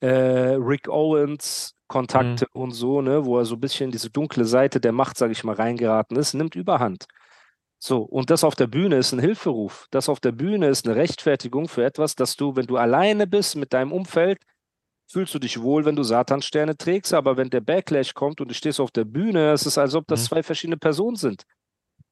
äh, 0.00 0.08
Rick 0.58 0.88
Owens 0.88 1.72
Kontakte 1.88 2.46
Mhm. 2.54 2.60
und 2.62 2.70
so, 2.72 3.00
ne, 3.00 3.24
wo 3.24 3.38
er 3.38 3.44
so 3.44 3.54
ein 3.54 3.60
bisschen 3.60 3.86
in 3.86 3.92
diese 3.92 4.10
dunkle 4.10 4.44
Seite 4.44 4.80
der 4.80 4.90
Macht, 4.92 5.16
sage 5.16 5.32
ich 5.32 5.44
mal, 5.44 5.54
reingeraten 5.54 6.16
ist, 6.16 6.34
nimmt 6.34 6.56
Überhand. 6.56 7.06
So, 7.78 7.98
und 8.02 8.30
das 8.30 8.42
auf 8.42 8.56
der 8.56 8.66
Bühne 8.66 8.96
ist 8.96 9.12
ein 9.12 9.20
Hilferuf. 9.20 9.86
Das 9.90 10.08
auf 10.08 10.18
der 10.18 10.32
Bühne 10.32 10.68
ist 10.68 10.86
eine 10.86 10.96
Rechtfertigung 10.96 11.68
für 11.68 11.84
etwas, 11.84 12.16
dass 12.16 12.34
du, 12.36 12.56
wenn 12.56 12.66
du 12.66 12.76
alleine 12.76 13.26
bist 13.26 13.54
mit 13.54 13.72
deinem 13.72 13.92
Umfeld, 13.92 14.38
fühlst 15.08 15.32
du 15.34 15.38
dich 15.38 15.60
wohl, 15.62 15.84
wenn 15.84 15.94
du 15.94 16.02
Satansterne 16.02 16.76
trägst, 16.76 17.14
aber 17.14 17.36
wenn 17.36 17.50
der 17.50 17.60
Backlash 17.60 18.14
kommt 18.14 18.40
und 18.40 18.48
du 18.50 18.54
stehst 18.54 18.80
auf 18.80 18.90
der 18.90 19.04
Bühne, 19.04 19.52
es 19.52 19.64
ist, 19.66 19.78
als 19.78 19.94
ob 19.94 20.06
das 20.08 20.22
Mhm. 20.22 20.26
zwei 20.26 20.42
verschiedene 20.42 20.76
Personen 20.78 21.16
sind. 21.16 21.44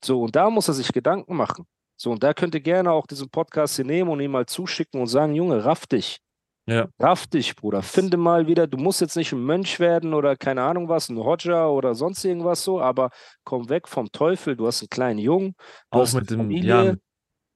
So, 0.04 0.22
und 0.22 0.36
da 0.36 0.50
muss 0.50 0.68
er 0.68 0.74
sich 0.74 0.92
Gedanken 0.92 1.34
machen. 1.36 1.64
So, 1.96 2.10
und 2.10 2.22
da 2.22 2.34
könnt 2.34 2.54
ihr 2.54 2.60
gerne 2.60 2.92
auch 2.92 3.06
diesen 3.06 3.30
Podcast 3.30 3.76
hier 3.76 3.84
nehmen 3.84 4.10
und 4.10 4.20
ihm 4.20 4.32
mal 4.32 4.46
zuschicken 4.46 5.00
und 5.00 5.06
sagen, 5.06 5.34
Junge, 5.34 5.64
raff 5.64 5.86
dich. 5.86 6.18
Ja. 6.66 6.88
Raff 6.98 7.26
dich, 7.26 7.54
Bruder. 7.56 7.82
Finde 7.82 8.16
mal 8.16 8.46
wieder, 8.46 8.66
du 8.66 8.78
musst 8.78 9.00
jetzt 9.00 9.16
nicht 9.16 9.32
ein 9.32 9.42
Mönch 9.44 9.80
werden 9.80 10.14
oder 10.14 10.34
keine 10.36 10.62
Ahnung 10.62 10.88
was, 10.88 11.08
ein 11.10 11.18
Hodja 11.18 11.68
oder 11.68 11.94
sonst 11.94 12.24
irgendwas 12.24 12.64
so, 12.64 12.80
aber 12.80 13.10
komm 13.44 13.68
weg 13.68 13.86
vom 13.86 14.10
Teufel. 14.12 14.56
Du 14.56 14.66
hast 14.66 14.80
einen 14.82 14.88
kleinen 14.88 15.18
Jungen, 15.18 15.54
Auch 15.90 16.10
mit 16.14 16.30
dem, 16.30 16.38
Familie. 16.38 16.68
ja, 16.86 16.94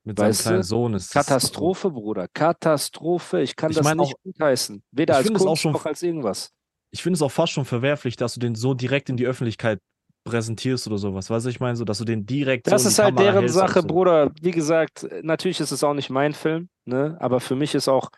mit, 0.05 0.19
seinem 0.19 0.33
kleinen? 0.35 0.62
Sohn 0.62 0.95
ist 0.95 1.11
Katastrophe, 1.12 1.90
Bruder. 1.90 2.28
Katastrophe. 2.35 3.40
Ich 3.40 3.57
kann 3.57 3.71
Ich 3.71 3.78
das 3.78 3.87
nicht 3.95 3.99
auch- 4.00 4.12
gutheißen. 4.25 4.83
Weder 4.93 5.17
als 5.17 5.26
es 5.28 5.33
auch 5.40 5.47
Kunst 5.47 5.62
schon- 5.62 5.73
noch 5.73 5.87
als 5.87 6.02
irgendwas. 6.02 6.50
Ich 6.90 7.02
finde 7.02 7.17
es 7.17 7.23
auch 7.23 7.33
fast 7.33 7.52
schon 7.52 7.64
verwerflich, 7.67 8.17
dass 8.17 8.35
du 8.35 8.40
den 8.40 8.55
so 8.55 8.73
direkt 8.75 9.09
in 9.11 9.17
die 9.17 9.26
Öffentlichkeit 9.26 9.81
präsentierst 10.30 10.87
oder 10.87 10.98
sowas. 10.98 11.31
Weißt 11.31 11.46
du, 11.46 11.50
ich 11.50 11.61
meine, 11.61 11.76
so, 11.76 11.85
dass 11.85 11.98
du 11.98 12.05
den 12.05 12.26
direkt 12.26 12.66
Das 12.66 12.85
so 12.85 12.88
ist 12.88 12.98
halt 12.98 13.16
Kamera 13.16 13.33
deren 13.33 13.48
Sache, 13.48 13.81
so. 13.81 13.88
Bruder. 13.88 14.31
Wie 14.40 14.50
gesagt, 14.50 15.07
natürlich 15.22 15.61
ist 15.61 15.70
es 15.72 15.83
auch 15.85 15.94
nicht 15.94 16.11
mein 16.11 16.35
Film, 16.35 16.68
ne? 16.85 17.16
aber 17.20 17.40
für 17.40 17.57
mich 17.57 17.74
ist 17.74 17.88
auch 17.88 18.11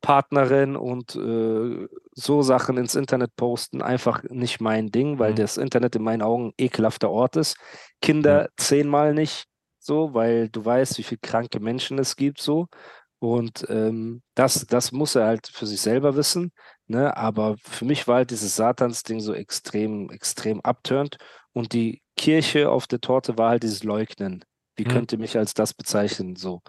Partnerin 0.00 0.76
und 0.76 1.16
äh, 1.16 1.88
so 2.14 2.42
Sachen 2.42 2.76
ins 2.76 2.94
Internet 2.94 3.34
posten 3.36 3.82
einfach 3.82 4.22
nicht 4.24 4.60
mein 4.60 4.88
Ding, 4.90 5.18
weil 5.18 5.32
Mhm. 5.32 5.36
das 5.36 5.56
Internet 5.56 5.96
in 5.96 6.02
meinen 6.04 6.22
Augen 6.22 6.48
ein 6.48 6.52
ekelhafter 6.58 7.10
Ort 7.10 7.36
ist. 7.36 7.56
Kinder 8.00 8.48
zehnmal 8.56 9.14
nicht 9.14 9.46
so, 9.78 10.14
weil 10.14 10.48
du 10.50 10.64
weißt, 10.64 10.98
wie 10.98 11.02
viele 11.02 11.20
kranke 11.22 11.60
Menschen 11.60 11.98
es 11.98 12.16
gibt 12.16 12.40
so. 12.40 12.68
Und 13.20 13.66
ähm, 13.68 14.22
das, 14.34 14.66
das 14.66 14.92
muss 14.92 15.14
er 15.16 15.26
halt 15.26 15.48
für 15.48 15.66
sich 15.66 15.80
selber 15.80 16.14
wissen. 16.16 16.52
Ne? 16.86 17.16
Aber 17.16 17.56
für 17.58 17.84
mich 17.84 18.06
war 18.06 18.16
halt 18.16 18.30
dieses 18.30 18.54
Satansding 18.56 19.20
so 19.20 19.34
extrem, 19.34 20.10
extrem 20.10 20.60
abturnt. 20.60 21.16
Und 21.52 21.72
die 21.72 22.02
Kirche 22.16 22.70
auf 22.70 22.86
der 22.86 23.00
Torte 23.00 23.36
war 23.36 23.50
halt 23.50 23.64
dieses 23.64 23.82
Leugnen. 23.82 24.44
Wie 24.76 24.84
Mhm. 24.84 24.86
könnt 24.86 25.12
ihr 25.12 25.18
mich 25.18 25.36
als 25.36 25.54
das 25.54 25.74
bezeichnen? 25.74 26.36
So, 26.36 26.62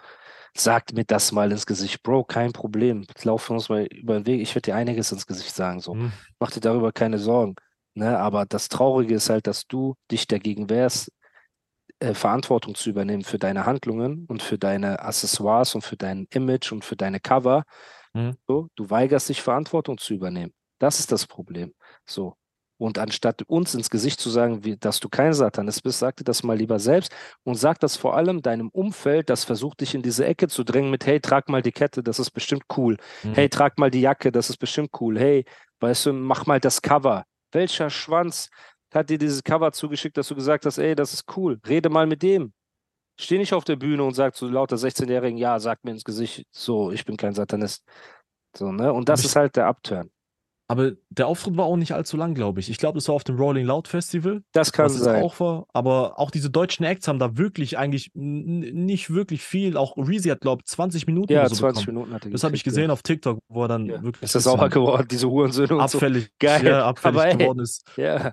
sagt 0.56 0.92
mir 0.94 1.04
das 1.04 1.32
mal 1.32 1.50
ins 1.52 1.66
Gesicht. 1.66 2.02
Bro, 2.02 2.24
kein 2.24 2.52
Problem. 2.52 3.06
Laufen 3.22 3.54
uns 3.54 3.68
mal 3.68 3.84
über 3.86 4.14
den 4.14 4.26
Weg. 4.26 4.40
Ich 4.40 4.54
werde 4.54 4.70
dir 4.72 4.76
einiges 4.76 5.12
ins 5.12 5.26
Gesicht 5.26 5.54
sagen. 5.54 5.80
So, 5.80 5.96
Mhm. 5.96 6.12
mach 6.40 6.50
dir 6.50 6.60
darüber 6.60 6.92
keine 6.92 7.18
Sorgen. 7.18 7.54
Ne? 7.94 8.18
Aber 8.18 8.46
das 8.46 8.68
Traurige 8.68 9.14
ist 9.14 9.30
halt, 9.30 9.46
dass 9.46 9.66
du 9.66 9.94
dich 10.10 10.26
dagegen 10.26 10.68
wehrst, 10.70 11.12
äh, 12.00 12.14
Verantwortung 12.14 12.74
zu 12.74 12.90
übernehmen 12.90 13.24
für 13.24 13.38
deine 13.38 13.66
Handlungen 13.66 14.26
und 14.26 14.42
für 14.42 14.58
deine 14.58 15.00
Accessoires 15.00 15.74
und 15.74 15.82
für 15.82 15.96
dein 15.96 16.26
Image 16.30 16.72
und 16.72 16.84
für 16.84 16.96
deine 16.96 17.20
Cover. 17.20 17.64
Mhm. 18.14 18.36
So, 18.48 18.68
du 18.74 18.90
weigerst 18.90 19.28
dich, 19.28 19.42
Verantwortung 19.42 19.98
zu 19.98 20.14
übernehmen. 20.14 20.52
Das 20.78 20.98
ist 20.98 21.12
das 21.12 21.26
Problem. 21.26 21.74
So. 22.06 22.34
Und 22.78 22.98
anstatt 22.98 23.42
uns 23.42 23.74
ins 23.74 23.90
Gesicht 23.90 24.18
zu 24.18 24.30
sagen, 24.30 24.64
wie, 24.64 24.78
dass 24.78 25.00
du 25.00 25.10
kein 25.10 25.34
Satanist 25.34 25.82
bist, 25.82 25.98
sag 25.98 26.16
dir 26.16 26.24
das 26.24 26.42
mal 26.42 26.56
lieber 26.56 26.78
selbst 26.78 27.14
und 27.44 27.56
sag 27.56 27.78
das 27.78 27.98
vor 27.98 28.16
allem 28.16 28.40
deinem 28.40 28.70
Umfeld, 28.70 29.28
das 29.28 29.44
versucht, 29.44 29.82
dich 29.82 29.94
in 29.94 30.00
diese 30.00 30.24
Ecke 30.24 30.48
zu 30.48 30.64
drängen 30.64 30.90
mit, 30.90 31.04
hey, 31.04 31.20
trag 31.20 31.50
mal 31.50 31.60
die 31.60 31.72
Kette, 31.72 32.02
das 32.02 32.18
ist 32.18 32.30
bestimmt 32.30 32.64
cool. 32.78 32.96
Mhm. 33.22 33.34
Hey, 33.34 33.50
trag 33.50 33.78
mal 33.78 33.90
die 33.90 34.00
Jacke, 34.00 34.32
das 34.32 34.48
ist 34.48 34.56
bestimmt 34.56 34.92
cool. 34.98 35.18
Hey, 35.18 35.44
weißt 35.80 36.06
du, 36.06 36.14
mach 36.14 36.46
mal 36.46 36.58
das 36.58 36.80
Cover. 36.80 37.24
Welcher 37.52 37.90
Schwanz 37.90 38.48
hat 38.94 39.10
dir 39.10 39.18
dieses 39.18 39.42
Cover 39.44 39.72
zugeschickt, 39.72 40.16
dass 40.16 40.28
du 40.28 40.34
gesagt 40.34 40.66
hast, 40.66 40.78
ey, 40.78 40.94
das 40.94 41.12
ist 41.14 41.24
cool. 41.36 41.60
Rede 41.66 41.88
mal 41.90 42.06
mit 42.06 42.22
dem. 42.22 42.52
Steh 43.20 43.38
nicht 43.38 43.52
auf 43.52 43.64
der 43.64 43.76
Bühne 43.76 44.02
und 44.02 44.14
sag 44.14 44.34
zu 44.34 44.48
lauter 44.48 44.76
16-Jährigen, 44.76 45.36
ja, 45.38 45.58
sag 45.60 45.84
mir 45.84 45.90
ins 45.90 46.04
Gesicht, 46.04 46.46
so, 46.52 46.90
ich 46.90 47.04
bin 47.04 47.16
kein 47.16 47.34
Satanist. 47.34 47.84
So, 48.56 48.72
ne? 48.72 48.92
Und 48.92 49.08
das 49.08 49.20
ich- 49.20 49.26
ist 49.26 49.36
halt 49.36 49.56
der 49.56 49.66
Upturn. 49.66 50.10
Aber 50.68 50.92
der 51.08 51.26
Auftritt 51.26 51.56
war 51.56 51.64
auch 51.64 51.76
nicht 51.76 51.94
allzu 51.94 52.16
lang, 52.16 52.32
glaube 52.32 52.60
ich. 52.60 52.70
Ich 52.70 52.78
glaube, 52.78 52.96
das 52.96 53.08
war 53.08 53.16
auf 53.16 53.24
dem 53.24 53.34
Rolling 53.36 53.66
Loud 53.66 53.88
Festival, 53.88 54.44
Das 54.52 54.72
kann 54.72 54.88
sein. 54.88 55.20
auch 55.24 55.40
war. 55.40 55.66
Aber 55.72 56.16
auch 56.20 56.30
diese 56.30 56.48
deutschen 56.48 56.84
Acts 56.84 57.08
haben 57.08 57.18
da 57.18 57.36
wirklich 57.36 57.76
eigentlich 57.76 58.12
nicht 58.14 59.10
wirklich 59.12 59.42
viel. 59.42 59.76
Auch 59.76 59.96
Reezy 59.96 60.28
hat, 60.28 60.40
glaube 60.40 60.62
ich, 60.64 60.66
20 60.70 61.08
Minuten 61.08 61.32
ja, 61.32 61.48
so 61.48 61.56
20 61.56 61.86
bekommen. 61.86 61.96
Minuten 62.04 62.14
hat 62.14 62.24
er 62.24 62.30
Das 62.30 62.44
habe 62.44 62.54
ich 62.54 62.62
gesehen 62.62 62.92
auf 62.92 63.02
TikTok, 63.02 63.40
wo 63.48 63.64
er 63.64 63.68
dann 63.68 63.86
Ja. 63.86 64.00
wirklich 64.00 64.22
Ist 64.22 64.36
das 64.36 64.44
sauer 64.44 64.68
geworden, 64.68 65.08
diese 65.10 65.28
Hurensöhne 65.28 65.74
und 65.74 65.80
abfällig, 65.80 66.30
Geil. 66.38 66.64
Ja, 66.64 66.86
abfällig 66.86 67.16
Aber 67.18 67.26
ey, 67.28 67.36
geworden 67.36 67.58
ist. 67.58 67.82
so. 67.96 68.00
Ja, 68.02 68.32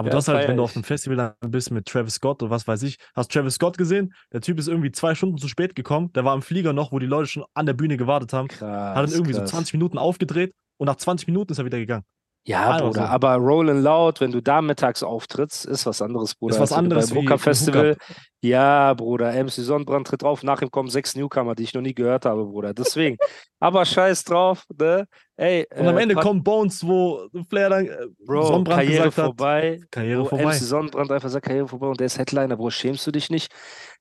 Aber 0.00 0.08
Ja, 0.08 0.14
das 0.14 0.28
halt, 0.28 0.38
feier 0.38 0.48
wenn 0.48 0.56
du 0.56 0.62
auf 0.62 0.74
einem 0.74 0.84
Festival 0.84 1.34
dann 1.40 1.50
bist 1.50 1.70
mit 1.70 1.84
Travis 1.84 2.14
Scott 2.14 2.42
oder 2.42 2.50
was 2.50 2.66
weiß 2.66 2.82
ich, 2.84 2.96
hast 3.14 3.30
Travis 3.30 3.56
Scott 3.56 3.76
gesehen? 3.76 4.14
Der 4.32 4.40
Typ 4.40 4.58
ist 4.58 4.66
irgendwie 4.66 4.90
zwei 4.92 5.14
Stunden 5.14 5.36
zu 5.36 5.46
spät 5.46 5.74
gekommen. 5.74 6.10
Der 6.14 6.24
war 6.24 6.34
im 6.34 6.40
Flieger 6.40 6.72
noch, 6.72 6.90
wo 6.90 6.98
die 6.98 7.06
Leute 7.06 7.28
schon 7.28 7.44
an 7.52 7.66
der 7.66 7.74
Bühne 7.74 7.98
gewartet 7.98 8.32
haben. 8.32 8.48
krass. 8.48 8.96
Hat 8.96 8.96
dann 8.96 9.12
irgendwie 9.12 9.32
krass. 9.32 9.50
so 9.50 9.56
20 9.56 9.74
Minuten 9.74 9.98
aufgedreht 9.98 10.54
und 10.78 10.86
nach 10.86 10.96
20 10.96 11.28
Minuten 11.28 11.52
ist 11.52 11.58
er 11.58 11.66
wieder 11.66 11.78
gegangen. 11.78 12.04
Ja, 12.46 12.78
Bruder, 12.78 13.02
so. 13.02 13.06
aber 13.06 13.34
Rollin' 13.34 13.82
Loud, 13.82 14.22
wenn 14.22 14.32
du 14.32 14.40
da 14.40 14.62
mittags 14.62 15.02
auftrittst, 15.02 15.66
ist 15.66 15.84
was 15.84 16.00
anderes, 16.00 16.34
Bruder. 16.34 16.54
Ist 16.54 16.60
was 16.62 16.70
du 16.70 16.76
anderes 16.76 17.10
beim 17.10 17.18
Hooker 17.18 17.38
Festival. 17.38 17.98
Ja, 18.40 18.94
Bruder, 18.94 19.32
MC 19.32 19.50
Sonnenbrand 19.50 20.06
tritt 20.06 20.24
auf, 20.24 20.42
nach 20.42 20.62
ihm 20.62 20.70
kommen 20.70 20.88
sechs 20.88 21.14
Newcomer, 21.14 21.54
die 21.54 21.64
ich 21.64 21.74
noch 21.74 21.82
nie 21.82 21.94
gehört 21.94 22.24
habe, 22.24 22.46
Bruder. 22.46 22.72
Deswegen. 22.72 23.18
Aber 23.60 23.84
scheiß 23.84 24.24
drauf, 24.24 24.64
ne? 24.76 25.06
Ey, 25.36 25.66
Und 25.74 25.86
am 25.86 25.96
äh, 25.98 26.02
Ende 26.02 26.14
kommt 26.14 26.42
Bones, 26.44 26.84
wo 26.86 27.28
Flair 27.48 27.70
dann 27.70 27.86
äh, 27.86 27.96
Bro, 28.26 28.46
Sonnenbrand 28.46 28.80
Karriere 28.80 29.04
gesagt 29.04 29.18
hat. 29.18 29.24
vorbei. 29.26 29.80
Karriere 29.90 30.26
vorbei. 30.26 30.44
MC 30.44 30.54
Sonnenbrand 30.54 31.12
einfach 31.12 31.28
sagt, 31.28 31.46
Karriere 31.46 31.68
vorbei 31.68 31.86
und 31.86 32.00
der 32.00 32.06
ist 32.06 32.18
Headliner. 32.18 32.56
Bro, 32.56 32.70
schämst 32.70 33.06
du 33.06 33.10
dich 33.10 33.30
nicht? 33.30 33.52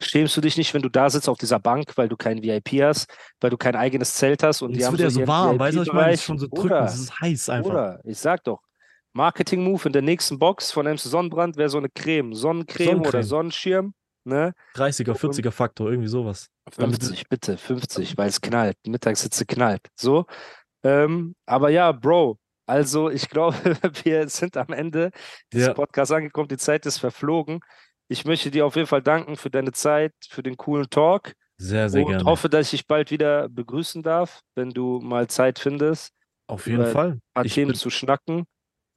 Schämst 0.01 0.35
du 0.35 0.41
dich 0.41 0.57
nicht, 0.57 0.73
wenn 0.73 0.81
du 0.81 0.89
da 0.89 1.09
sitzt 1.09 1.29
auf 1.29 1.37
dieser 1.37 1.59
Bank, 1.59 1.91
weil 1.97 2.09
du 2.09 2.17
kein 2.17 2.41
VIP 2.41 2.81
hast, 2.81 3.07
weil 3.41 3.49
du 3.49 3.57
kein 3.57 3.75
eigenes 3.75 4.13
Zelt 4.15 4.43
hast 4.43 4.61
und 4.61 4.69
Und 4.69 4.77
die 4.77 4.85
haben 4.85 4.93
wird 4.93 5.01
ja 5.01 5.09
so 5.09 5.27
warm, 5.27 5.59
weißt 5.59 5.77
du, 5.77 5.81
ich 5.83 5.93
meine? 5.93 6.13
Es 6.13 6.21
ist 6.21 6.25
schon 6.25 6.39
so 6.39 6.47
drückend, 6.47 6.89
es 6.89 6.99
ist 6.99 7.19
heiß 7.19 7.49
einfach. 7.49 7.69
Bruder, 7.69 7.99
ich 8.05 8.17
sag 8.17 8.43
doch, 8.45 8.61
Marketing-Move 9.13 9.87
in 9.87 9.93
der 9.93 10.01
nächsten 10.01 10.39
Box 10.39 10.71
von 10.71 10.85
MC 10.85 10.99
Sonnenbrand 10.99 11.57
wäre 11.57 11.69
so 11.69 11.77
eine 11.77 11.89
Creme, 11.89 12.33
Sonnencreme 12.33 13.01
oder 13.01 13.23
Sonnencreme. 13.23 13.23
Sonnenschirm 13.23 13.93
Ne? 14.29 14.53
30er, 14.75 15.13
40er 15.13 15.51
Faktor, 15.51 15.89
irgendwie 15.89 16.07
sowas. 16.07 16.47
Damit- 16.77 17.01
50, 17.03 17.27
bitte, 17.27 17.57
50, 17.57 18.17
weil 18.17 18.29
es 18.29 18.39
knallt. 18.39 18.77
Mittagssitze 18.87 19.45
knallt. 19.45 19.81
So. 19.99 20.25
Ähm, 20.83 21.35
aber 21.45 21.69
ja, 21.69 21.91
Bro, 21.91 22.37
also 22.65 23.09
ich 23.09 23.27
glaube, 23.29 23.55
wir 24.05 24.29
sind 24.29 24.55
am 24.55 24.69
Ende 24.71 25.11
dieses 25.51 25.67
Ja. 25.67 25.73
Podcasts 25.73 26.11
angekommen. 26.13 26.47
Die 26.47 26.57
Zeit 26.57 26.85
ist 26.85 26.99
verflogen. 26.99 27.59
Ich 28.07 28.25
möchte 28.25 28.49
dir 28.51 28.65
auf 28.65 28.75
jeden 28.75 28.87
Fall 28.87 29.01
danken 29.01 29.35
für 29.35 29.49
deine 29.49 29.71
Zeit, 29.71 30.13
für 30.29 30.41
den 30.41 30.57
coolen 30.57 30.89
Talk 30.89 31.33
Sehr, 31.57 31.89
sehr 31.89 32.03
und 32.05 32.11
gerne. 32.11 32.23
hoffe, 32.25 32.49
dass 32.49 32.67
ich 32.67 32.71
dich 32.81 32.87
bald 32.87 33.11
wieder 33.11 33.49
begrüßen 33.49 34.01
darf, 34.03 34.39
wenn 34.55 34.69
du 34.69 34.99
mal 34.99 35.27
Zeit 35.27 35.59
findest, 35.59 36.11
Auf 36.47 36.65
jeden 36.67 36.87
Fall. 36.87 37.19
Ich, 37.43 37.53
Themen 37.53 37.71
bin, 37.71 37.75
zu 37.77 37.89
schnacken. 37.89 38.45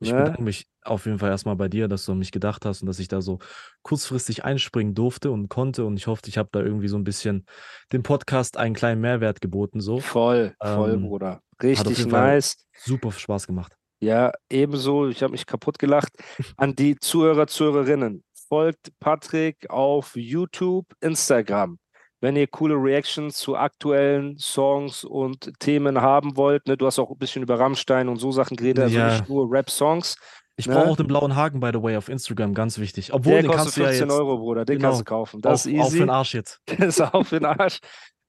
Ich 0.03 0.13
ne? 0.13 0.19
bedanke 0.19 0.43
mich 0.43 0.67
auf 0.83 1.07
jeden 1.07 1.19
Fall 1.19 1.31
erstmal 1.31 1.57
bei 1.57 1.69
dir, 1.69 1.89
dass 1.89 2.05
du 2.05 2.13
an 2.13 2.19
mich 2.19 2.33
gedacht 2.33 2.65
hast 2.65 2.83
und 2.83 2.87
dass 2.87 2.99
ich 2.99 3.09
da 3.09 3.21
so 3.21 3.39
kurzfristig 3.83 4.45
einspringen 4.45 4.95
durfte 4.95 5.31
und 5.31 5.49
konnte. 5.49 5.85
Und 5.85 5.97
ich 5.97 6.07
hoffe, 6.07 6.23
ich 6.27 6.39
habe 6.39 6.49
da 6.53 6.61
irgendwie 6.61 6.89
so 6.89 6.97
ein 6.97 7.05
bisschen 7.05 7.47
dem 7.93 8.03
Podcast 8.03 8.57
einen 8.57 8.75
kleinen 8.75 9.01
Mehrwert 9.01 9.41
geboten. 9.41 9.81
So. 9.81 9.99
Voll, 10.01 10.55
voll, 10.63 10.95
Ähm, 10.95 11.03
Bruder. 11.03 11.41
Richtig 11.63 12.07
nice. 12.07 12.57
super 12.85 13.13
Spaß 13.13 13.47
gemacht. 13.47 13.73
Ja, 14.01 14.33
ebenso. 14.51 15.09
Ich 15.09 15.23
habe 15.23 15.31
mich 15.31 15.47
kaputt 15.47 15.79
gelacht. 15.79 16.13
An 16.57 16.75
die 16.75 16.97
Zuhörer, 16.97 17.47
Zuhörerinnen. 17.47 18.25
Folgt 18.49 18.91
Patrick 18.99 19.71
auf 19.71 20.17
YouTube, 20.17 20.87
Instagram. 21.01 21.79
Wenn 22.23 22.37
ihr 22.37 22.47
coole 22.47 22.75
Reactions 22.77 23.37
zu 23.37 23.57
aktuellen 23.57 24.39
Songs 24.39 25.03
und 25.05 25.51
Themen 25.59 26.01
haben 26.01 26.37
wollt, 26.37 26.67
ne, 26.69 26.77
du 26.77 26.87
hast 26.87 26.99
auch 27.01 27.11
ein 27.11 27.19
bisschen 27.19 27.43
über 27.43 27.59
Rammstein 27.59 28.09
und 28.09 28.17
so 28.17 28.31
Sachen 28.33 28.57
geredet, 28.57 28.85
also 28.85 28.97
Ja. 28.97 29.11
nicht 29.11 29.29
nur 29.29 29.51
Rap-Songs. 29.51 30.15
Ich 30.57 30.67
Ne? 30.69 30.75
brauche 30.75 30.91
auch 30.91 30.97
den 30.97 31.09
blauen 31.09 31.35
Haken, 31.35 31.59
by 31.61 31.71
the 31.73 31.83
way, 31.83 31.97
auf 31.97 32.09
Instagram, 32.09 32.55
ganz 32.55 32.79
wichtig. 32.79 33.13
Obwohl, 33.13 33.33
Der 33.33 33.43
den 33.43 33.49
kostet 33.51 33.65
kannst 33.65 33.77
du 33.77 33.81
ja 33.83 33.87
15 33.89 34.09
jetzt 34.09 34.19
Euro, 34.19 34.39
Bruder. 34.39 34.65
Den 34.65 34.77
genau, 34.77 34.89
kannst 34.91 35.01
du 35.01 35.05
kaufen. 35.05 35.41
Das 35.43 35.67
auf, 35.67 35.73
ist 35.73 35.81
auf 35.81 35.87
easy. 35.89 35.99
den 35.99 36.11
Arsch 36.11 36.35
jetzt. 36.35 36.61
Der 36.69 36.79
ist 36.87 37.01
auf 37.01 37.31
den 37.31 37.45
Arsch. 37.45 37.79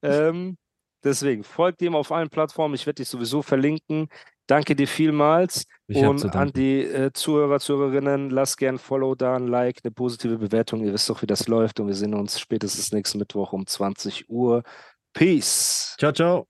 ähm, 0.01 0.57
deswegen 1.03 1.43
folgt 1.43 1.81
ihm 1.83 1.95
auf 1.95 2.11
allen 2.11 2.29
Plattformen. 2.29 2.73
Ich 2.75 2.85
werde 2.87 2.95
dich 2.95 3.09
sowieso 3.09 3.41
verlinken. 3.43 4.07
Danke 4.47 4.75
dir 4.75 4.87
vielmals. 4.87 5.65
Ich 5.87 5.97
Und 5.97 6.35
an 6.35 6.51
die 6.51 6.81
äh, 6.81 7.11
Zuhörer, 7.13 7.59
Zuhörerinnen, 7.59 8.29
lasst 8.29 8.57
gern 8.57 8.75
ein 8.75 8.79
Follow 8.79 9.15
da, 9.15 9.35
ein 9.35 9.47
Like, 9.47 9.79
eine 9.83 9.91
positive 9.91 10.37
Bewertung. 10.37 10.83
Ihr 10.83 10.93
wisst 10.93 11.09
doch, 11.09 11.21
wie 11.21 11.27
das 11.27 11.47
läuft. 11.47 11.79
Und 11.79 11.87
wir 11.87 11.93
sehen 11.93 12.13
uns 12.13 12.39
spätestens 12.39 12.91
nächsten 12.91 13.19
Mittwoch 13.19 13.53
um 13.53 13.65
20 13.65 14.29
Uhr. 14.29 14.63
Peace. 15.13 15.95
Ciao, 15.97 16.11
ciao. 16.11 16.47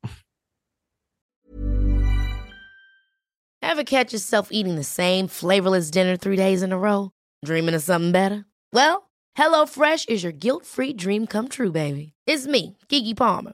Ever 3.62 3.84
catch 3.84 4.14
yourself 4.14 4.50
eating 4.52 4.76
the 4.76 4.84
same 4.84 5.28
flavorless 5.28 5.90
dinner 5.90 6.18
three 6.18 6.36
days 6.36 6.62
in 6.62 6.72
a 6.72 6.78
row? 6.78 7.12
Dreaming 7.44 7.76
of 7.76 7.82
something 7.82 8.12
better? 8.12 8.46
Well, 8.72 9.10
HelloFresh 9.38 10.10
is 10.10 10.24
your 10.24 10.34
guilt-free 10.34 10.94
dream 10.94 11.28
come 11.28 11.48
true, 11.48 11.72
baby. 11.72 12.14
It's 12.28 12.46
me, 12.46 12.78
Kiki 12.88 13.14
Palmer. 13.14 13.54